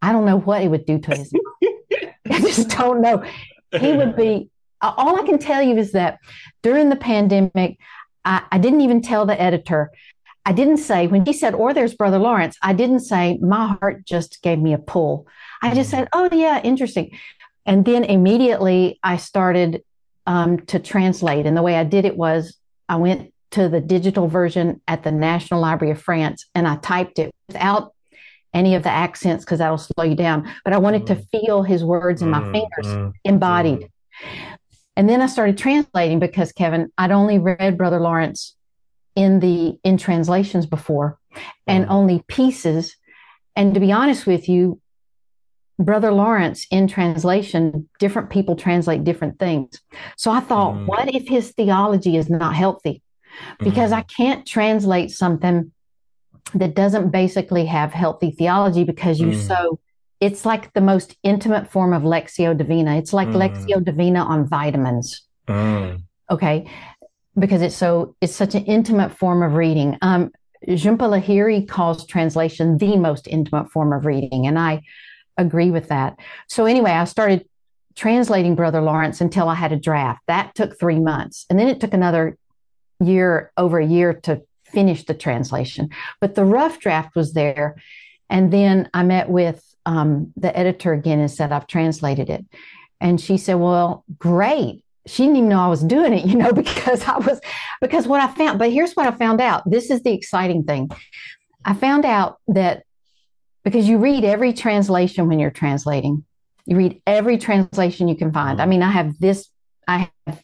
[0.00, 1.32] I don't know what he would do to his.
[2.30, 3.24] I just don't know.
[3.72, 4.50] He would be
[4.84, 6.18] all I can tell you is that
[6.62, 7.78] during the pandemic,
[8.24, 9.90] I, I didn't even tell the editor.
[10.46, 14.04] I didn't say, when he said, or there's Brother Lawrence, I didn't say, my heart
[14.04, 15.26] just gave me a pull.
[15.62, 17.16] I just said, oh, yeah, interesting.
[17.64, 19.82] And then immediately I started
[20.26, 21.46] um, to translate.
[21.46, 25.12] And the way I did it was I went to the digital version at the
[25.12, 27.92] National Library of France and I typed it without
[28.52, 30.52] any of the accents because that'll slow you down.
[30.64, 31.20] But I wanted mm-hmm.
[31.20, 32.52] to feel his words in my mm-hmm.
[32.52, 33.10] fingers mm-hmm.
[33.24, 33.88] embodied.
[34.96, 38.56] And then I started translating because Kevin, I'd only read Brother Lawrence
[39.14, 41.18] in the in translations before
[41.66, 41.90] and mm.
[41.90, 42.96] only pieces.
[43.54, 44.80] And to be honest with you,
[45.78, 49.80] Brother Lawrence in translation, different people translate different things.
[50.16, 50.86] So I thought, mm.
[50.86, 53.02] what if his theology is not healthy?
[53.58, 53.96] Because mm.
[53.96, 55.72] I can't translate something
[56.54, 59.48] that doesn't basically have healthy theology because you mm.
[59.48, 59.80] so
[60.20, 62.96] it's like the most intimate form of Lectio Divina.
[62.96, 63.36] It's like mm.
[63.36, 65.22] Lectio Divina on vitamins.
[65.48, 66.02] Mm.
[66.30, 66.70] Okay.
[67.38, 69.98] Because it's so, it's such an intimate form of reading.
[70.00, 70.30] Um,
[70.66, 74.46] Jhumpa Lahiri calls translation the most intimate form of reading.
[74.46, 74.80] And I
[75.36, 76.18] agree with that.
[76.48, 77.46] So anyway, I started
[77.94, 80.20] translating Brother Lawrence until I had a draft.
[80.26, 81.44] That took three months.
[81.50, 82.38] And then it took another
[83.00, 85.90] year, over a year to finish the translation,
[86.20, 87.76] but the rough draft was there.
[88.28, 92.44] And then I met with um, the editor again and said, I've translated it.
[93.00, 94.82] And she said, Well, great.
[95.06, 97.40] She didn't even know I was doing it, you know, because I was,
[97.80, 99.68] because what I found, but here's what I found out.
[99.70, 100.90] This is the exciting thing.
[101.64, 102.84] I found out that
[103.64, 106.24] because you read every translation when you're translating,
[106.66, 108.60] you read every translation you can find.
[108.60, 109.48] I mean, I have this,
[109.88, 110.43] I have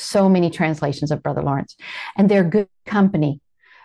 [0.00, 1.76] so many translations of Brother Lawrence,
[2.16, 3.40] and they're good company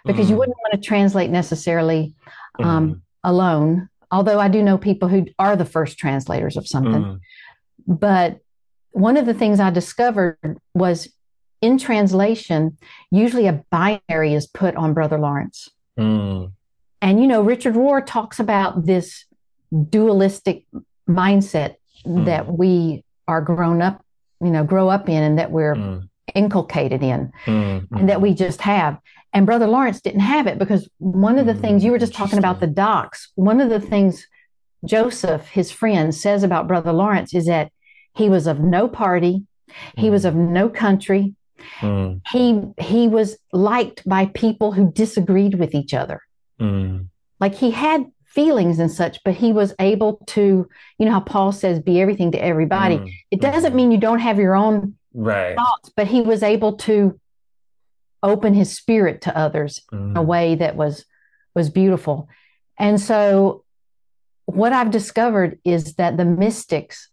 [0.05, 0.31] because mm.
[0.31, 2.13] you wouldn't want to translate necessarily
[2.59, 3.01] um, mm.
[3.23, 3.89] alone.
[4.11, 7.03] Although I do know people who are the first translators of something.
[7.03, 7.19] Mm.
[7.87, 8.39] But
[8.91, 10.37] one of the things I discovered
[10.73, 11.11] was
[11.61, 12.77] in translation,
[13.11, 15.69] usually a binary is put on Brother Lawrence.
[15.99, 16.51] Mm.
[17.01, 19.25] And, you know, Richard Rohr talks about this
[19.89, 20.65] dualistic
[21.09, 22.25] mindset mm.
[22.25, 24.04] that we are grown up,
[24.41, 26.07] you know, grow up in and that we're mm.
[26.33, 27.87] inculcated in mm.
[27.91, 28.97] and that we just have.
[29.33, 32.39] And Brother Lawrence didn't have it because one of the things you were just talking
[32.39, 34.25] about the docks, one of the things
[34.85, 37.71] Joseph, his friend, says about Brother Lawrence is that
[38.15, 39.45] he was of no party,
[39.97, 41.35] he was of no country.
[41.79, 42.21] Mm.
[42.31, 46.21] He he was liked by people who disagreed with each other.
[46.59, 47.07] Mm.
[47.39, 48.05] Like he had
[48.35, 50.69] feelings and such, but he was able to,
[50.99, 52.97] you know, how Paul says, be everything to everybody.
[52.97, 53.13] Mm.
[53.31, 55.55] It doesn't mean you don't have your own right.
[55.55, 57.19] thoughts, but he was able to
[58.21, 60.25] open his spirit to others in a mm.
[60.25, 61.05] way that was
[61.55, 62.27] was beautiful.
[62.77, 63.63] And so
[64.45, 67.07] what I've discovered is that the mystics,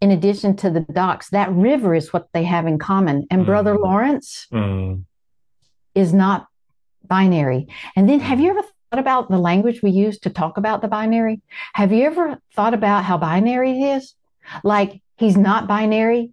[0.00, 3.26] in addition to the docks, that river is what they have in common.
[3.30, 3.46] And mm.
[3.46, 5.04] Brother Lawrence mm.
[5.94, 6.46] is not
[7.06, 7.68] binary.
[7.94, 8.62] And then have you ever
[8.92, 11.40] about the language we use to talk about the binary?
[11.74, 14.14] Have you ever thought about how binary it is?
[14.62, 16.30] Like he's not binary.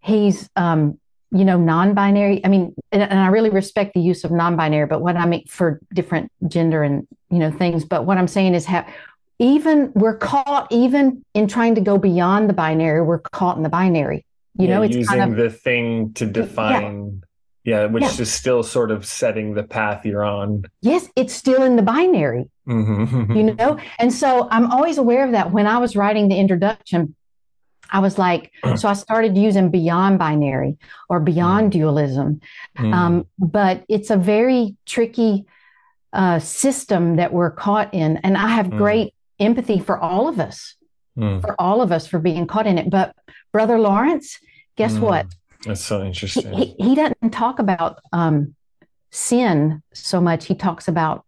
[0.00, 0.98] He's, um,
[1.30, 2.44] you know, non-binary.
[2.44, 5.44] I mean, and, and, I really respect the use of non-binary, but what I mean
[5.46, 7.84] for different gender and, you know, things.
[7.84, 8.86] But what I'm saying is how
[9.38, 13.68] even we're caught even in trying to go beyond the binary, we're caught in the
[13.68, 14.24] binary.
[14.58, 17.27] You yeah, know, it's using kind of, the thing to define yeah,
[17.68, 18.20] which yeah.
[18.20, 20.64] is still sort of setting the path you're on.
[20.80, 22.48] Yes, it's still in the binary.
[22.68, 23.32] Mm-hmm.
[23.32, 23.78] you know?
[23.98, 25.52] And so I'm always aware of that.
[25.52, 27.14] When I was writing the introduction,
[27.90, 30.76] I was like, so I started using beyond binary
[31.08, 31.72] or beyond mm.
[31.72, 32.40] dualism.
[32.78, 32.94] Mm.
[32.94, 35.46] Um, but it's a very tricky
[36.12, 38.18] uh, system that we're caught in.
[38.18, 38.78] And I have mm.
[38.78, 40.74] great empathy for all of us,
[41.16, 41.40] mm.
[41.40, 42.90] for all of us for being caught in it.
[42.90, 43.14] But
[43.52, 44.38] Brother Lawrence,
[44.76, 45.00] guess mm.
[45.00, 45.26] what?
[45.64, 46.52] That's so interesting.
[46.52, 48.54] He, he, he doesn't talk about um,
[49.10, 50.46] sin so much.
[50.46, 51.24] He talks about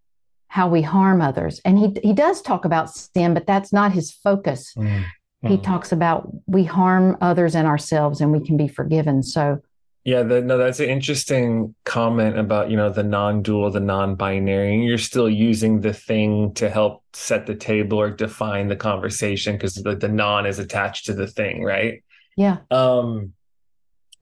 [0.49, 1.61] how we harm others.
[1.65, 4.75] And he, he does talk about sin, but that's not his focus.
[4.77, 5.05] Mm.
[5.43, 5.63] He mm.
[5.63, 9.23] talks about we harm others and ourselves and we can be forgiven.
[9.23, 9.63] So,
[10.05, 14.75] yeah, the, no, that's an interesting comment about, you know, the non-dual, the non-binary.
[14.75, 19.55] And you're still using the thing to help set the table or define the conversation
[19.55, 22.03] because the, the non is attached to the thing, right?
[22.37, 22.59] Yeah.
[22.71, 23.35] Um,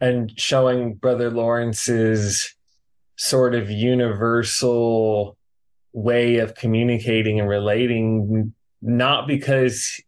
[0.01, 2.55] and showing Brother Lawrence's
[3.17, 5.37] sort of universal
[5.93, 10.01] way of communicating and relating, not because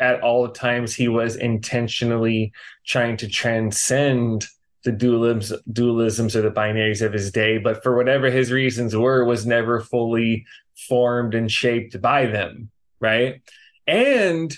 [0.00, 2.52] at all times he was intentionally
[2.86, 4.46] trying to transcend
[4.84, 9.24] the dualisms, dualisms or the binaries of his day, but for whatever his reasons were,
[9.24, 10.46] was never fully
[10.88, 12.70] formed and shaped by them,
[13.00, 13.42] right?
[13.86, 14.56] And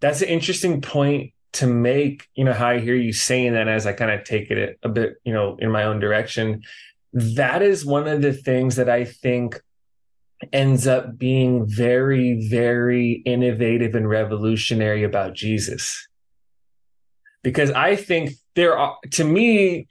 [0.00, 3.86] that's an interesting point to make, you know, how I hear you saying that as
[3.86, 6.62] I kind of take it a bit, you know, in my own direction,
[7.12, 9.60] that is one of the things that I think
[10.52, 16.08] ends up being very, very innovative and revolutionary about Jesus.
[17.42, 19.88] Because I think there are, to me,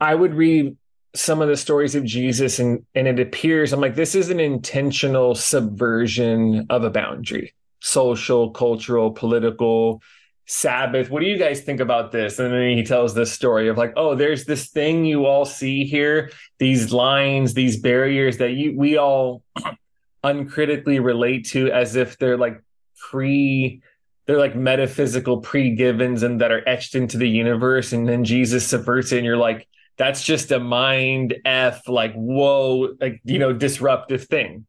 [0.00, 0.76] I would read
[1.14, 4.40] some of the stories of Jesus and, and it appears, I'm like, this is an
[4.40, 10.02] intentional subversion of a boundary, social, cultural, political,
[10.46, 11.10] Sabbath.
[11.10, 12.38] What do you guys think about this?
[12.38, 15.84] And then he tells this story of like, oh, there's this thing you all see
[15.84, 19.42] here, these lines, these barriers that you we all
[20.24, 22.62] uncritically relate to as if they're like
[22.96, 23.82] pre
[24.26, 29.12] they're like metaphysical pre-givens and that are etched into the universe and then jesus subverts
[29.12, 29.68] it and you're like
[29.98, 34.66] that's just a mind f like whoa like you know disruptive thing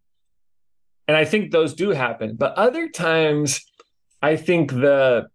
[1.08, 3.62] and i think those do happen but other times
[4.22, 5.28] i think the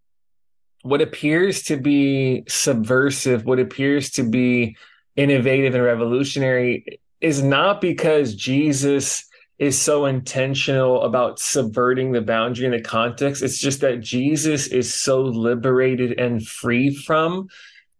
[0.82, 4.76] what appears to be subversive, what appears to be
[5.16, 9.26] innovative and revolutionary is not because Jesus
[9.58, 13.42] is so intentional about subverting the boundary and the context.
[13.42, 17.48] It's just that Jesus is so liberated and free from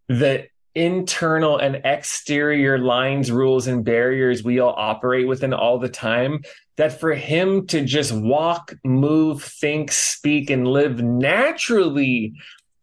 [0.09, 6.41] the internal and exterior lines, rules, and barriers we all operate within all the time.
[6.77, 12.33] That for him to just walk, move, think, speak, and live naturally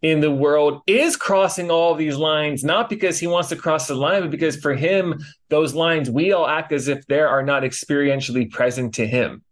[0.02, 3.96] in the world is crossing all these lines, not because he wants to cross the
[3.96, 5.20] line, but because for him,
[5.50, 9.44] those lines, we all act as if they are not experientially present to him.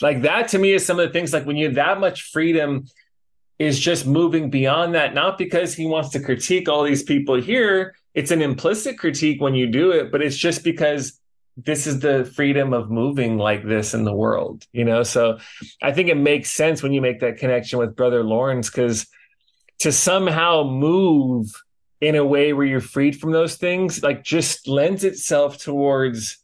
[0.00, 2.22] Like that to me is some of the things like when you have that much
[2.30, 2.86] freedom
[3.58, 7.94] is just moving beyond that, not because he wants to critique all these people here.
[8.12, 11.20] It's an implicit critique when you do it, but it's just because
[11.56, 15.04] this is the freedom of moving like this in the world, you know?
[15.04, 15.38] So
[15.80, 19.06] I think it makes sense when you make that connection with Brother Lawrence, because
[19.82, 21.52] to somehow move
[22.00, 26.38] in a way where you're freed from those things, like just lends itself towards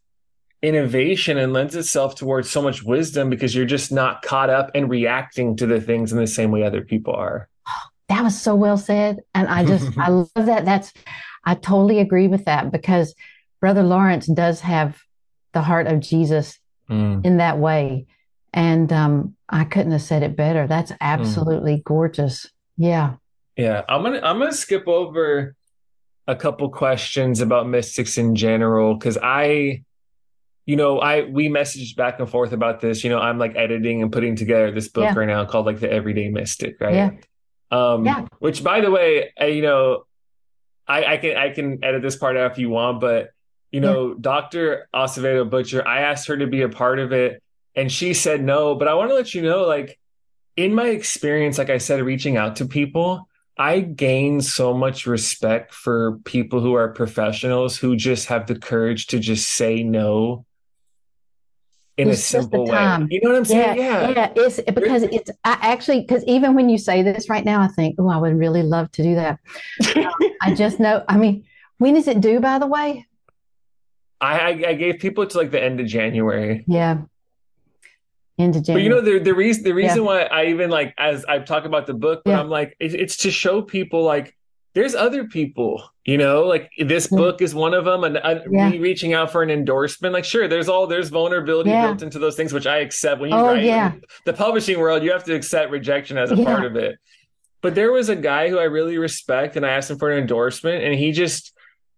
[0.61, 4.91] innovation and lends itself towards so much wisdom because you're just not caught up and
[4.91, 7.49] reacting to the things in the same way other people are.
[8.09, 9.21] That was so well said.
[9.35, 10.65] And I just, I love that.
[10.65, 10.95] That's,
[11.45, 13.15] I totally agree with that because
[13.61, 14.99] Brother Lawrence does have
[15.53, 16.59] the heart of Jesus
[16.89, 17.23] mm.
[17.23, 18.07] in that way.
[18.55, 20.67] And um, I couldn't have said it better.
[20.67, 20.97] That's mm.
[21.03, 21.85] absolutely mm.
[21.85, 22.47] gorgeous.
[22.79, 23.17] Yeah.
[23.59, 23.83] Yeah.
[23.89, 25.55] I'm gonna I'm gonna skip over
[26.27, 29.83] a couple questions about mystics in general because I
[30.65, 33.03] you know, I we messaged back and forth about this.
[33.03, 35.15] You know, I'm like editing and putting together this book yeah.
[35.15, 36.95] right now called like the Everyday Mystic, right?
[36.95, 37.11] Yeah.
[37.71, 38.27] Um, yeah.
[38.39, 40.05] Which, by the way, I, you know,
[40.87, 43.31] I, I can I can edit this part out if you want, but
[43.71, 44.15] you know, yeah.
[44.21, 44.89] Dr.
[44.95, 47.43] Acevedo Butcher, I asked her to be a part of it,
[47.75, 48.75] and she said no.
[48.75, 49.99] But I want to let you know, like,
[50.57, 53.28] in my experience, like I said, reaching out to people,
[53.59, 59.09] I gain so much respect for people who are professionals who just have the courage
[59.09, 60.47] to just say no
[61.99, 63.07] in it's a simple way.
[63.11, 63.79] You know what I'm saying?
[63.79, 64.11] Yeah, yeah.
[64.11, 64.33] yeah.
[64.37, 67.97] It's because it's I actually because even when you say this right now, I think,
[67.99, 69.41] oh, I would really love to do that.
[69.97, 71.05] um, I just know.
[71.09, 71.45] I mean,
[71.79, 72.39] when is it due?
[72.39, 73.07] By the way,
[74.21, 76.65] I I gave people to like the end of January.
[76.69, 77.03] Yeah.
[78.39, 78.73] Into.
[78.73, 80.05] But you know the the reason the reason yeah.
[80.05, 82.41] why I even like as I talk about the book, but yeah.
[82.41, 84.35] I'm like it, it's to show people like
[84.79, 88.69] there's other people, you know, like this book is one of them, and uh, yeah.
[88.69, 90.13] me reaching out for an endorsement.
[90.13, 91.87] Like, sure, there's all there's vulnerability yeah.
[91.87, 93.21] built into those things, which I accept.
[93.21, 93.95] When you oh, write yeah.
[94.25, 96.99] the publishing world, you have to accept rejection as a part of it.
[97.61, 100.19] But there was a guy who I really respect, and I asked him for an
[100.19, 101.53] endorsement, and he just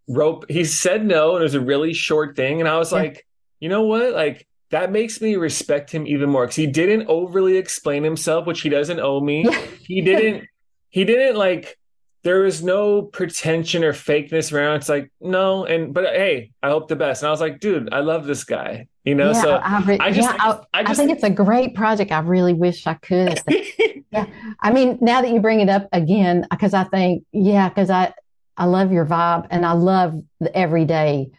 [0.09, 0.51] wrote.
[0.51, 3.27] He said no, and it was a really short thing, and I was like,
[3.59, 4.47] you know what, like.
[4.71, 8.69] That makes me respect him even more because he didn't overly explain himself, which he
[8.69, 9.47] doesn't owe me.
[9.87, 10.47] he didn't.
[10.91, 11.77] He didn't like
[12.23, 14.77] there was no pretension or fakeness around.
[14.77, 17.23] It's like, no, and but hey, I hope the best.
[17.23, 18.89] And I was like, dude, I love this guy.
[19.05, 21.25] You know, yeah, so I, re- I, just, yeah, I, I, just, I think it's
[21.25, 22.13] a great project.
[22.13, 23.41] I really wish I could.
[24.13, 24.27] yeah,
[24.61, 28.13] I mean, now that you bring it up again, because I think, yeah, because I
[28.59, 31.31] I love your vibe and I love the everyday,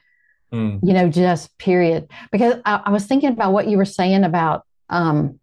[0.53, 0.79] mm.
[0.83, 2.09] you know, just period.
[2.31, 5.39] Because I, I was thinking about what you were saying about um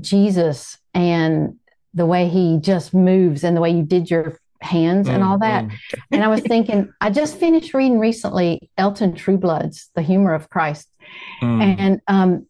[0.00, 1.56] Jesus and
[1.94, 5.64] the way he just moves and the way you did your hands and all that.
[5.64, 5.78] Mm.
[6.12, 10.88] and I was thinking, I just finished reading recently Elton Trueblood's The Humor of Christ.
[11.42, 11.78] Mm.
[11.78, 12.46] And um,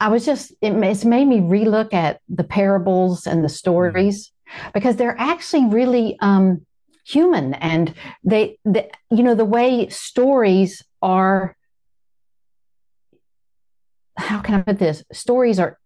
[0.00, 4.72] I was just, it, it's made me relook at the parables and the stories mm.
[4.72, 6.66] because they're actually really um,
[7.08, 7.54] human.
[7.54, 11.56] And they, they, you know, the way stories are,
[14.16, 15.02] how can I put this?
[15.12, 15.78] Stories are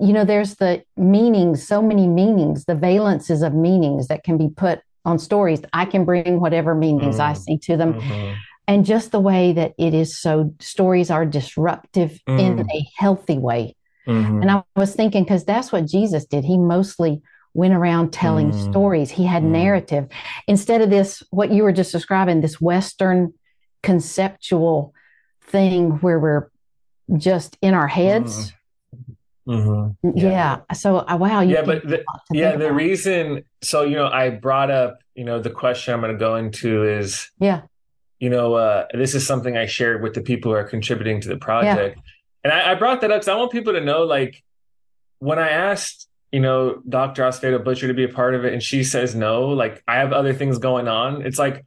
[0.00, 4.48] you know, there's the meanings, so many meanings, the valences of meanings that can be
[4.48, 5.62] put on stories.
[5.72, 7.20] I can bring whatever meanings mm.
[7.20, 7.94] I see to them.
[7.94, 8.32] Mm-hmm.
[8.68, 12.40] And just the way that it is so, stories are disruptive mm.
[12.40, 13.76] in a healthy way.
[14.08, 14.42] Mm-hmm.
[14.42, 16.44] And I was thinking, because that's what Jesus did.
[16.44, 17.22] He mostly
[17.56, 18.70] went around telling mm.
[18.70, 19.48] stories, he had mm.
[19.48, 20.06] narrative.
[20.46, 23.32] Instead of this, what you were just describing, this Western
[23.82, 24.92] conceptual
[25.42, 26.50] thing where we're
[27.16, 28.52] just in our heads mm.
[29.46, 30.18] Mm-hmm.
[30.18, 30.28] Yeah.
[30.68, 30.74] yeah.
[30.74, 31.40] So uh, wow.
[31.40, 33.44] yeah, but the, yeah, the reason.
[33.62, 36.82] So you know, I brought up you know the question I'm going to go into
[36.82, 37.62] is yeah.
[38.18, 41.28] You know, uh, this is something I shared with the people who are contributing to
[41.28, 42.02] the project, yeah.
[42.42, 44.42] and I, I brought that up because I want people to know, like,
[45.18, 47.22] when I asked you know Dr.
[47.22, 50.12] Acevedo Butcher to be a part of it, and she says no, like I have
[50.12, 51.22] other things going on.
[51.24, 51.64] It's like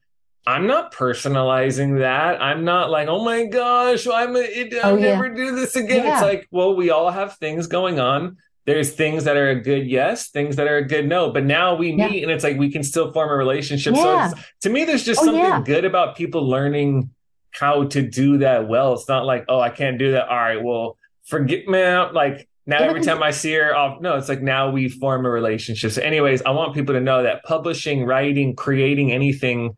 [0.49, 2.41] I'm not personalizing that.
[2.41, 5.13] I'm not like, oh my gosh, I'm a, I'll oh, yeah.
[5.13, 6.05] never do this again.
[6.05, 6.13] Yeah.
[6.13, 8.37] It's like, well, we all have things going on.
[8.65, 11.31] There's things that are a good yes, things that are a good no.
[11.31, 13.95] But now we meet and it's like we can still form a relationship.
[13.95, 14.31] So
[14.61, 17.11] to me, there's just oh, something good about people learning
[17.51, 18.93] how to do that well.
[18.93, 20.27] It's not like, oh, I can't do that.
[20.29, 22.15] All right, well, forget me out.
[22.15, 25.29] Like, now every time I see her off, no, it's like now we form a
[25.29, 25.91] relationship.
[25.91, 29.75] So, anyways, I want people to know that publishing, writing, creating anything,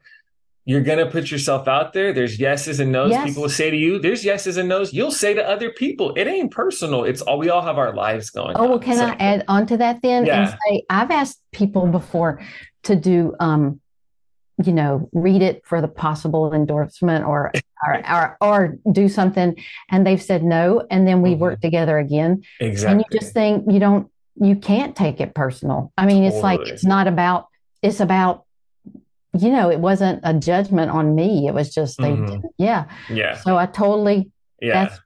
[0.65, 2.13] you're gonna put yourself out there.
[2.13, 3.11] There's yeses and nos.
[3.11, 3.29] Yes.
[3.29, 4.93] People will say to you, there's yeses and nos.
[4.93, 6.13] You'll say to other people.
[6.15, 7.03] It ain't personal.
[7.03, 8.55] It's all we all have our lives going.
[8.55, 8.79] Oh, well, on.
[8.79, 12.39] can So- I add on to that then and say I've asked people before
[12.83, 13.80] to do um,
[14.65, 17.51] you know, read it for the possible endorsement or
[17.85, 19.55] or or, or do something
[19.89, 21.39] and they've said no and then we Mhm.
[21.39, 22.91] work together again Exactly.
[22.91, 24.09] and you just think you don't
[24.39, 25.91] you can't take it personal.
[25.97, 27.47] I mean, it's like it's not about
[27.81, 28.45] it's about
[29.37, 31.47] you know, it wasn't a judgment on me.
[31.47, 32.27] It was just they Mhm.
[32.27, 32.85] didn't- yeah.
[33.09, 33.35] yeah.
[33.37, 34.29] So I totally
[34.61, 34.85] Yeah.
[34.85, 34.99] that's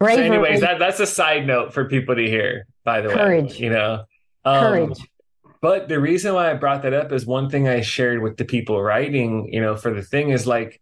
[0.00, 2.66] So, anyways, that that's a side note for people to hear.
[2.84, 3.52] By the Courage.
[3.54, 4.04] way, you know,
[4.44, 4.98] Um, courage.
[5.60, 8.44] But the reason why I brought that up is one thing I shared with the
[8.44, 10.80] people writing, you know, for the thing is like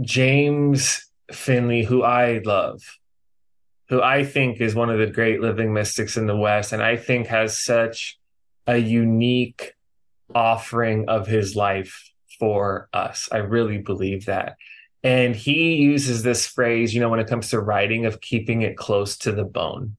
[0.00, 2.98] James Finley, who I love,
[3.90, 6.96] who I think is one of the great living mystics in the West, and I
[6.96, 8.18] think has such
[8.66, 9.74] a unique
[10.34, 13.28] offering of his life for us.
[13.30, 14.56] I really believe that.
[15.02, 18.76] And he uses this phrase, you know, when it comes to writing, of keeping it
[18.76, 19.96] close to the bone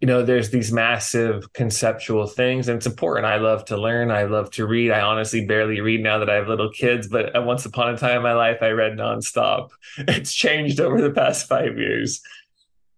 [0.00, 3.26] you know, there's these massive conceptual things, and it's important.
[3.26, 4.10] I love to learn.
[4.10, 4.90] I love to read.
[4.90, 7.96] I honestly barely read now that I have little kids, but uh, once upon a
[7.96, 9.70] time in my life, I read nonstop.
[9.98, 12.20] It's changed over the past five years.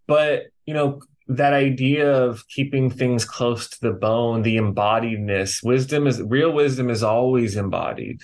[0.08, 6.06] But, you know, that idea of keeping things close to the bone, the embodiedness, wisdom
[6.06, 8.22] is real wisdom is always embodied.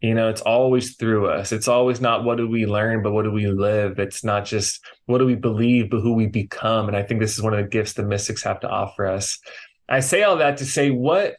[0.00, 1.50] You know, it's always through us.
[1.50, 3.98] It's always not what do we learn, but what do we live?
[3.98, 6.86] It's not just what do we believe, but who we become.
[6.86, 9.40] And I think this is one of the gifts the mystics have to offer us.
[9.88, 11.36] I say all that to say, what,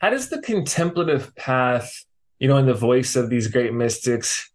[0.00, 2.04] how does the contemplative path,
[2.38, 4.52] you know, in the voice of these great mystics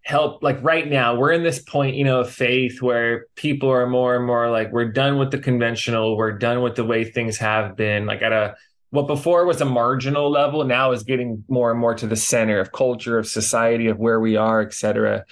[0.00, 0.42] help?
[0.42, 4.16] Like right now, we're in this point, you know, of faith where people are more
[4.16, 7.76] and more like, we're done with the conventional, we're done with the way things have
[7.76, 8.54] been, like at a,
[8.96, 12.58] what before was a marginal level now is getting more and more to the center
[12.58, 15.22] of culture of society of where we are et cetera.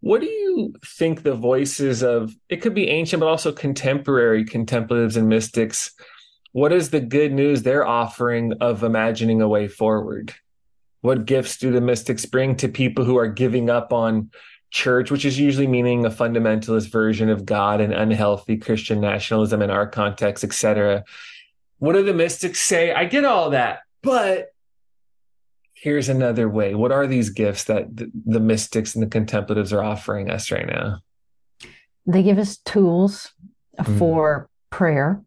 [0.00, 5.16] What do you think the voices of it could be ancient but also contemporary contemplatives
[5.16, 5.92] and mystics
[6.52, 10.32] what is the good news they're offering of imagining a way forward?
[11.00, 14.30] What gifts do the mystics bring to people who are giving up on
[14.70, 19.70] church which is usually meaning a fundamentalist version of god and unhealthy christian nationalism in
[19.70, 21.02] our context etc
[21.78, 22.92] what do the mystics say?
[22.92, 24.48] I get all that, but
[25.74, 26.74] here's another way.
[26.74, 30.66] What are these gifts that the, the mystics and the contemplatives are offering us right
[30.66, 31.00] now?
[32.06, 33.32] they give us tools
[33.78, 33.98] Mm.
[33.98, 35.22] for prayer.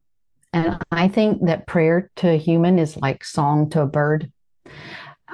[0.52, 4.30] And I think that prayer to a human is like song to a bird.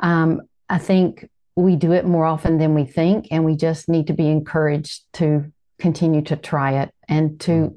[0.04, 4.06] Um, I think we do it more often than we think, and we just need
[4.08, 7.76] to be encouraged to continue to try it and to, Mm.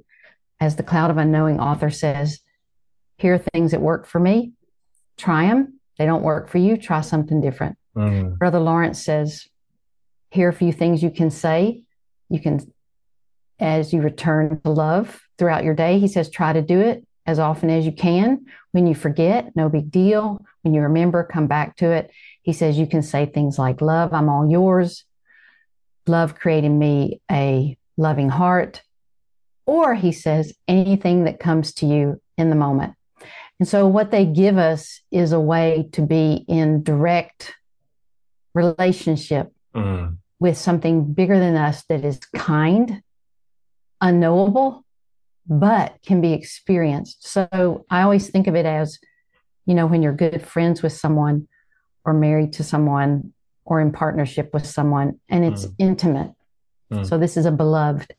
[0.61, 2.41] as the Cloud of Unknowing author says,
[3.21, 4.53] here are things that work for me,
[5.17, 5.79] try them.
[5.99, 7.77] They don't work for you, try something different.
[7.97, 8.39] Mm.
[8.39, 9.47] Brother Lawrence says,
[10.31, 11.83] here are a few things you can say.
[12.29, 12.61] You can,
[13.59, 17.39] as you return to love throughout your day, he says, try to do it as
[17.39, 18.47] often as you can.
[18.73, 20.43] When you forget, no big deal.
[20.63, 22.11] When you remember, come back to it.
[22.43, 25.05] He says, you can say things like, Love, I'm all yours.
[26.07, 28.83] Love created me a loving heart.
[29.67, 32.95] Or he says, anything that comes to you in the moment.
[33.61, 37.55] And so, what they give us is a way to be in direct
[38.55, 40.17] relationship Mm.
[40.41, 43.03] with something bigger than us that is kind,
[44.01, 44.85] unknowable,
[45.47, 47.25] but can be experienced.
[47.29, 48.99] So, I always think of it as,
[49.67, 51.47] you know, when you're good friends with someone
[52.05, 53.33] or married to someone
[53.67, 55.75] or in partnership with someone and it's Mm.
[55.79, 56.33] intimate.
[56.91, 57.07] Mm.
[57.07, 58.15] So, this is a beloved,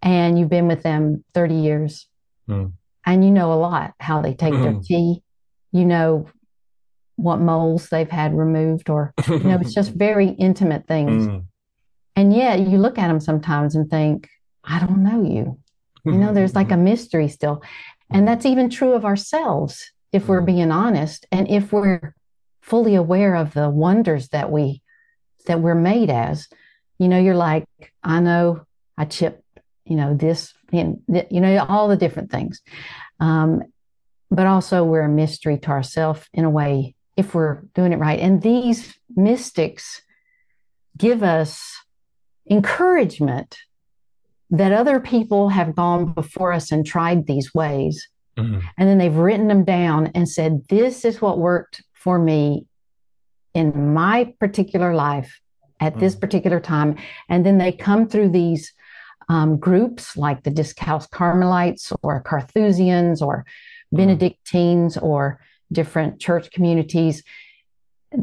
[0.00, 2.08] and you've been with them 30 years
[2.48, 2.72] Mm.
[3.06, 4.84] And you know a lot how they take their Mhm.
[4.84, 5.22] tea,
[5.72, 6.26] you know
[7.16, 11.26] what moles they've had removed, or, you know, it's just very intimate things.
[11.28, 11.44] Mm.
[12.16, 14.28] And yet you look at them sometimes and think,
[14.64, 15.58] I don't know you.
[16.04, 17.62] You know, there's like a mystery still.
[18.10, 20.46] And that's even true of ourselves if we're Mhm.
[20.46, 22.14] being honest and if we're
[22.60, 24.82] fully aware of the wonders that we
[25.46, 26.48] that we're made as.
[26.98, 27.64] You know, you're like,
[28.04, 28.62] I know
[28.96, 29.41] I chip,
[29.92, 32.62] you know, this and you know, all the different things.
[33.20, 33.62] Um,
[34.30, 38.18] but also we're a mystery to ourselves in a way if we're doing it right.
[38.18, 40.00] And these mystics
[40.96, 41.78] give us
[42.48, 43.58] encouragement
[44.48, 48.08] that other people have gone before us and tried these ways.
[48.38, 48.62] Mm.
[48.78, 52.64] And then they've written them down and said, This is what worked for me
[53.52, 55.38] in my particular life
[55.80, 56.20] at this Mm.
[56.20, 56.96] particular time.
[57.28, 58.72] And then they come through these
[59.28, 63.44] um, groups like the Discalced Carmelites or Carthusians or
[63.92, 67.22] Benedictines or different church communities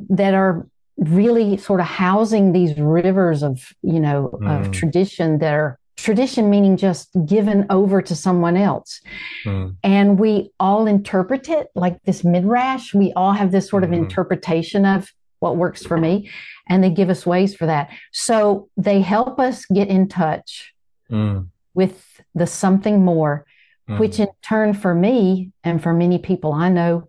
[0.10, 4.60] that are really sort of housing these rivers of you know Mm.
[4.68, 9.02] of tradition that are tradition meaning just given over to someone else
[9.46, 9.76] Mm.
[9.84, 13.98] and we all interpret it like this midrash we all have this sort of Mhm.
[14.04, 16.30] interpretation of what works for me
[16.68, 20.74] and they give us ways for that so they help us get in touch
[21.12, 21.48] Mm.
[21.74, 23.46] with the something more
[23.90, 24.00] Mm.
[24.00, 27.08] which in turn for me and for many people i know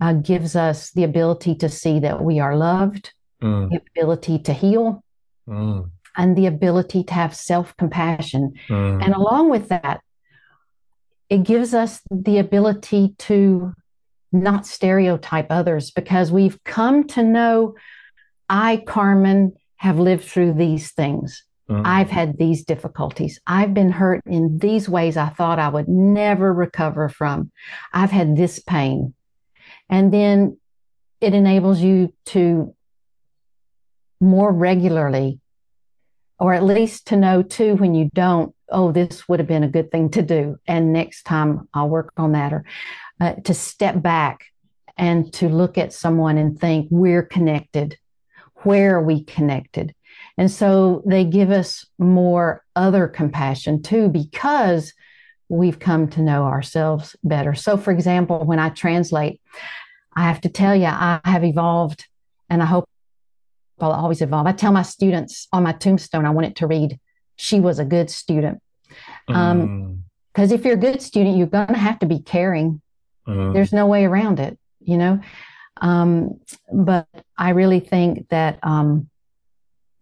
[0.00, 3.70] uh, gives us the ability to see that we are loved Mm.
[3.70, 5.02] the ability to heal
[5.48, 5.90] Mm.
[6.16, 9.04] and the ability to have self-compassion Mm.
[9.04, 10.00] and along with that,
[11.30, 13.72] it gives us the ability to
[14.32, 17.74] not stereotype others because we've come to know
[18.50, 21.44] I, Carmen, have lived through these things.
[21.68, 21.82] Mm.
[21.84, 23.40] I've had these difficulties.
[23.46, 27.50] I've been hurt in these ways I thought I would never recover from.
[27.92, 29.14] I've had this pain.
[29.90, 30.58] And then
[31.20, 32.74] it enables you to
[34.20, 35.40] more regularly,
[36.38, 39.68] or at least to know too when you don't, oh, this would have been a
[39.68, 40.56] good thing to do.
[40.66, 42.64] And next time I'll work on that, or
[43.20, 44.44] uh, to step back
[44.96, 47.98] and to look at someone and think, we're connected.
[48.62, 49.94] Where are we connected?
[50.38, 54.94] And so they give us more other compassion too, because
[55.48, 57.54] we've come to know ourselves better.
[57.54, 59.40] So, for example, when I translate,
[60.14, 62.06] I have to tell you, I have evolved
[62.48, 62.88] and I hope
[63.80, 64.46] I'll always evolve.
[64.46, 66.98] I tell my students on my tombstone, I want it to read,
[67.36, 68.62] she was a good student.
[69.28, 69.98] Um, Mm.
[70.34, 72.80] Because if you're a good student, you're going to have to be caring.
[73.26, 73.54] Mm.
[73.54, 75.20] There's no way around it, you know?
[75.80, 76.40] Um,
[76.72, 79.08] but I really think that, um,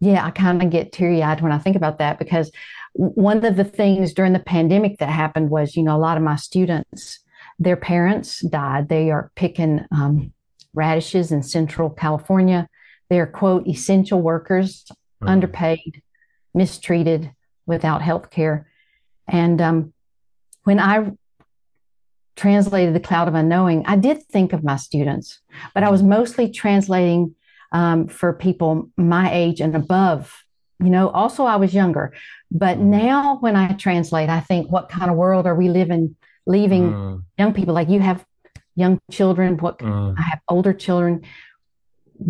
[0.00, 2.50] yeah, I kind of get teary eyed when I think about that because
[2.92, 6.22] one of the things during the pandemic that happened was, you know, a lot of
[6.22, 7.20] my students,
[7.58, 8.88] their parents died.
[8.88, 10.32] They are picking um,
[10.74, 12.68] radishes in Central California.
[13.08, 14.84] They're, quote, essential workers,
[15.22, 15.30] Mm.
[15.30, 16.02] underpaid,
[16.52, 17.32] mistreated,
[17.64, 18.68] without health care.
[19.26, 19.94] And um,
[20.64, 21.10] when I
[22.36, 25.40] translated The Cloud of Unknowing, I did think of my students,
[25.72, 27.34] but I was mostly translating
[27.76, 30.20] um, for people my age and above.
[30.86, 32.06] You know, also I was younger,
[32.50, 32.86] but Mm.
[33.02, 36.16] now when I translate, I think, what kind of world are we living,
[36.46, 37.22] leaving Mm.
[37.40, 37.74] young people?
[37.74, 38.24] Like you have
[38.82, 40.14] young children, what Mm.
[40.18, 41.22] I have older children.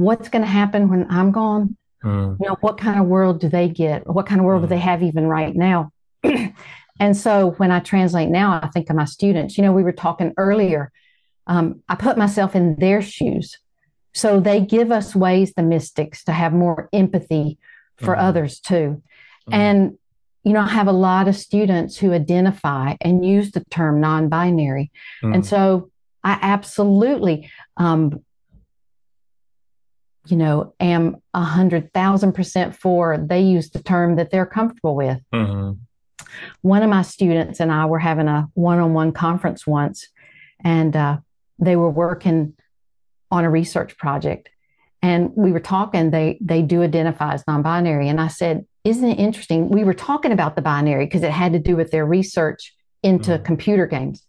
[0.06, 1.76] What's going to happen when I'm gone?
[2.04, 2.36] Mm.
[2.40, 4.84] you know what kind of world do they get what kind of world do they
[4.90, 5.90] have even right now
[7.00, 9.98] and so when i translate now i think of my students you know we were
[10.04, 10.92] talking earlier
[11.46, 13.58] um, i put myself in their shoes
[14.16, 17.58] so they give us ways the mystics to have more empathy
[17.98, 18.20] for Mhm.
[18.28, 19.02] others too
[19.48, 19.54] Mm.
[19.62, 19.78] and
[20.42, 24.90] you know i have a lot of students who identify and use the term non-binary
[25.22, 25.34] Mm.
[25.34, 25.90] and so
[26.24, 28.18] I absolutely, um,
[30.26, 34.96] you know, am a hundred thousand percent for they use the term that they're comfortable
[34.96, 35.20] with.
[35.32, 35.78] Mhm.
[36.62, 40.08] One of my students and I were having a one-on-one conference once,
[40.64, 41.18] and uh,
[41.60, 42.54] they were working
[43.30, 44.48] on a research project,
[45.02, 46.10] and we were talking.
[46.10, 50.32] They they do identify as non-binary, and I said, "Isn't it interesting?" We were talking
[50.32, 53.44] about the binary because it had to do with their research into Mhm.
[53.44, 54.24] computer games.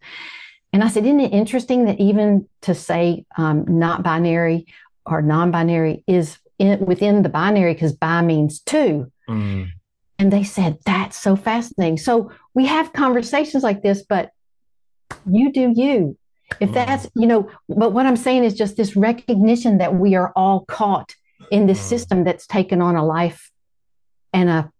[0.73, 4.67] And I said, isn't it interesting that even to say um, not binary
[5.05, 9.09] or non binary is in, within the binary because bi means two?
[9.29, 9.69] Mm.
[10.19, 11.97] And they said, that's so fascinating.
[11.97, 14.31] So we have conversations like this, but
[15.25, 16.17] you do you.
[16.59, 20.31] If that's, you know, but what I'm saying is just this recognition that we are
[20.35, 21.13] all caught
[21.51, 21.89] in this Mm.
[21.89, 23.51] system that's taken on a life
[24.33, 24.71] and a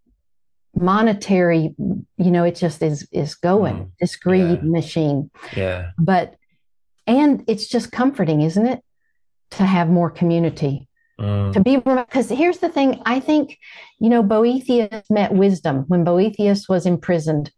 [0.75, 3.91] monetary, you know, it just is is going, Mm.
[3.99, 4.69] this greed Yeah.
[4.69, 5.91] machine Yeah.
[5.97, 6.35] but
[7.05, 8.81] and it's just comforting isn't it
[9.51, 10.87] to have more community
[11.19, 11.53] Mm.
[11.53, 13.57] to be because here's the thing i think
[13.99, 17.49] you know boethius met wisdom when boethius was imprisoned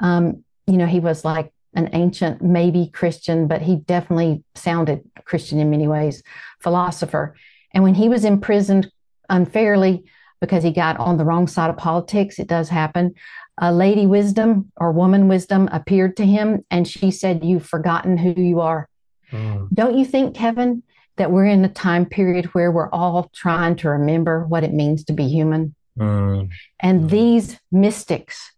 [0.00, 5.58] um, you know he was like an ancient maybe christian but he definitely sounded christian
[5.58, 6.22] in many ways
[6.60, 7.34] philosopher
[7.72, 8.90] and when he was imprisoned
[9.28, 10.04] unfairly
[10.40, 13.14] because he got on the wrong side of politics it does happen
[13.58, 18.34] a lady wisdom or woman wisdom appeared to him and she said you've forgotten who
[18.40, 18.88] you are
[19.32, 19.68] Mm.
[19.72, 20.82] don't you think, Kevin,
[21.16, 25.04] that we're in a time period where we're all trying to remember what it means
[25.04, 25.74] to be human?
[25.98, 26.50] Mm.
[26.80, 27.08] And Mm.
[27.08, 28.52] these mystics,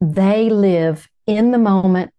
[0.00, 2.12] they live in the moment.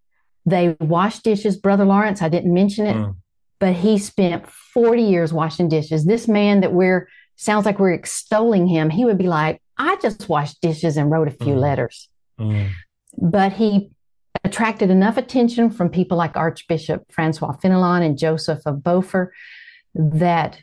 [0.49, 1.57] They wash dishes.
[1.57, 3.15] Brother Lawrence, I didn't mention it, Mm.
[3.59, 6.05] but he spent 40 years washing dishes.
[6.05, 10.27] This man that we're, sounds like we're extolling him, he would be like, I just
[10.29, 11.59] washed dishes and wrote a few Mm.
[11.61, 12.09] letters.
[12.39, 12.69] Mm.
[13.17, 13.91] But he
[14.43, 19.31] attracted enough attention from people like Archbishop Francois Fenelon and Joseph of Beaufort
[19.95, 20.61] that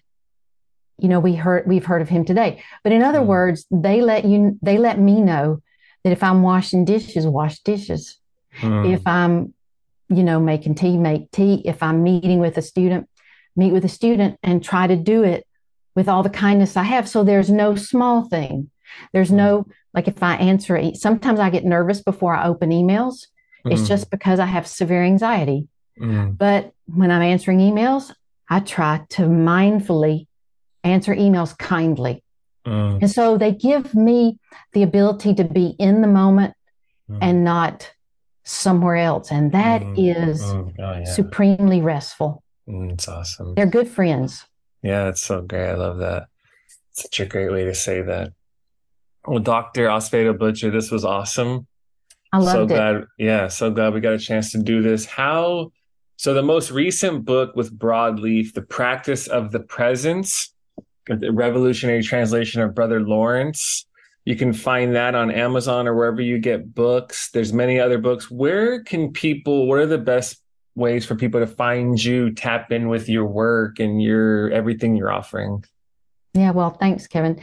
[0.98, 2.62] you know we heard we've heard of him today.
[2.82, 3.26] But in other Mm.
[3.26, 5.60] words, they let you they let me know
[6.04, 8.18] that if I'm washing dishes, wash dishes.
[8.60, 8.94] Mm.
[8.94, 9.52] If I'm,
[10.08, 11.62] you know, making tea, make tea.
[11.64, 13.08] If I'm meeting with a student,
[13.56, 15.46] meet with a student and try to do it
[15.94, 17.08] with all the kindness I have.
[17.08, 18.70] So there's no small thing.
[19.12, 23.26] There's no like if I answer sometimes I get nervous before I open emails.
[23.64, 23.88] It's Mm.
[23.88, 25.66] just because I have severe anxiety.
[26.00, 26.36] Mm.
[26.38, 28.12] But when I'm answering emails,
[28.48, 30.26] I try to mindfully
[30.84, 32.22] answer emails kindly.
[32.66, 33.00] Mm.
[33.00, 34.38] And so they give me
[34.72, 36.54] the ability to be in the moment
[37.10, 37.18] Mm.
[37.22, 37.90] and not
[38.50, 39.30] somewhere else.
[39.30, 39.94] And that Mm.
[39.98, 40.72] is Mm.
[40.78, 41.04] Oh, yeah.
[41.04, 42.42] supremely restful.
[42.68, 43.54] Mm, it's awesome.
[43.54, 44.46] They're good friends.
[44.82, 45.68] Yeah, that's so great.
[45.70, 46.28] I love that.
[46.92, 48.32] Such a great way to say that.
[49.26, 49.88] Well, Dr.
[49.88, 51.66] Acevedo Butcher, this was awesome.
[52.32, 52.74] I So loved it.
[52.74, 55.04] glad, yeah, so glad we got a chance to do this.
[55.06, 55.72] How,
[56.16, 60.52] so the most recent book with Broadleaf, The Practice of the Presence,
[61.08, 63.86] the revolutionary translation of Brother Lawrence.
[64.26, 67.30] You can find that on Amazon or wherever you get books.
[67.30, 68.30] There's many other books.
[68.30, 70.42] Where can people, what are the best
[70.74, 75.12] ways for people to find you, tap in with your work and your everything you're
[75.12, 75.64] offering?
[76.34, 77.40] Yeah, well, thanks, Kevin.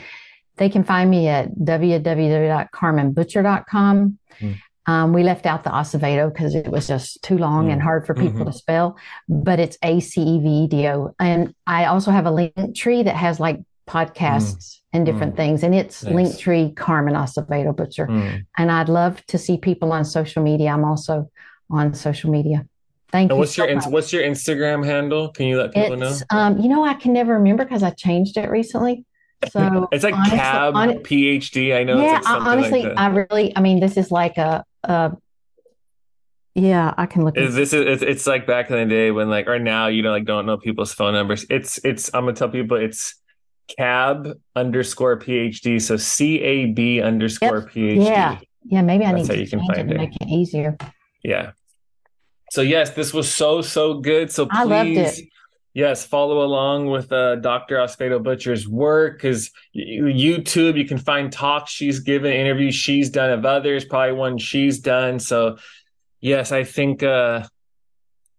[0.57, 4.19] They can find me at www.carmenbutcher.com.
[4.39, 4.51] Hmm.
[4.85, 7.83] Um, we left out the Acevedo because it was just too long and Mm.
[7.85, 8.47] hard for people Mhm.
[8.47, 8.97] to spell,
[9.29, 11.15] but it's A C E V E D O.
[11.19, 15.37] And I also have a link tree that has like podcasts and different Mm.
[15.37, 16.13] things, and it's Nice.
[16.13, 18.07] link tree Carmen Acevedo Butcher.
[18.07, 18.45] Mm.
[18.57, 20.69] And I'd love to see people on social media.
[20.71, 21.29] I'm also
[21.69, 22.65] on social media.
[23.11, 23.39] Thank And you.
[23.39, 23.91] what's your so ins- much.
[23.93, 25.29] what's your Instagram handle?
[25.29, 26.13] Can you let people know?
[26.31, 29.05] Um, you know, I can never remember because I changed it recently.
[29.51, 31.75] So It's like honestly- cab hon- PhD.
[31.75, 34.63] I know yeah, it's like honestly, like I really, I mean, this is like a,
[34.83, 35.11] a
[36.55, 37.35] yeah, I can look.
[37.37, 40.01] Is this is it's, it's like back in the day when like or now you
[40.03, 41.45] don't like don't know people's phone numbers.
[41.49, 43.15] It's it's I'm gonna tell people it's
[43.67, 45.81] cab underscore PhD.
[45.81, 48.05] So C A B underscore PhD.
[48.05, 48.39] Yeah.
[48.65, 49.97] yeah, maybe I That's need to you can change it it.
[49.97, 50.77] make it easier.
[51.23, 51.51] Yeah.
[52.51, 54.31] So yes, this was so so good.
[54.31, 55.29] So I loved please, it.
[55.73, 57.77] yes, follow along with uh, Dr.
[57.77, 63.45] Acevedo Butcher's work because YouTube you can find talks she's given, interviews she's done of
[63.45, 65.19] others, probably one she's done.
[65.19, 65.57] So
[66.21, 67.47] yes, I think uh,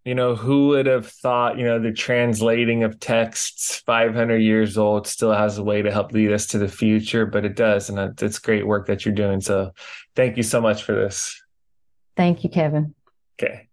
[0.05, 5.07] you know who would have thought you know the translating of texts 500 years old
[5.07, 8.21] still has a way to help lead us to the future, but it does, and
[8.21, 9.41] it's great work that you're doing.
[9.41, 9.73] So
[10.15, 11.43] thank you so much for this.
[12.17, 12.95] Thank you, Kevin.
[13.41, 13.69] Okay.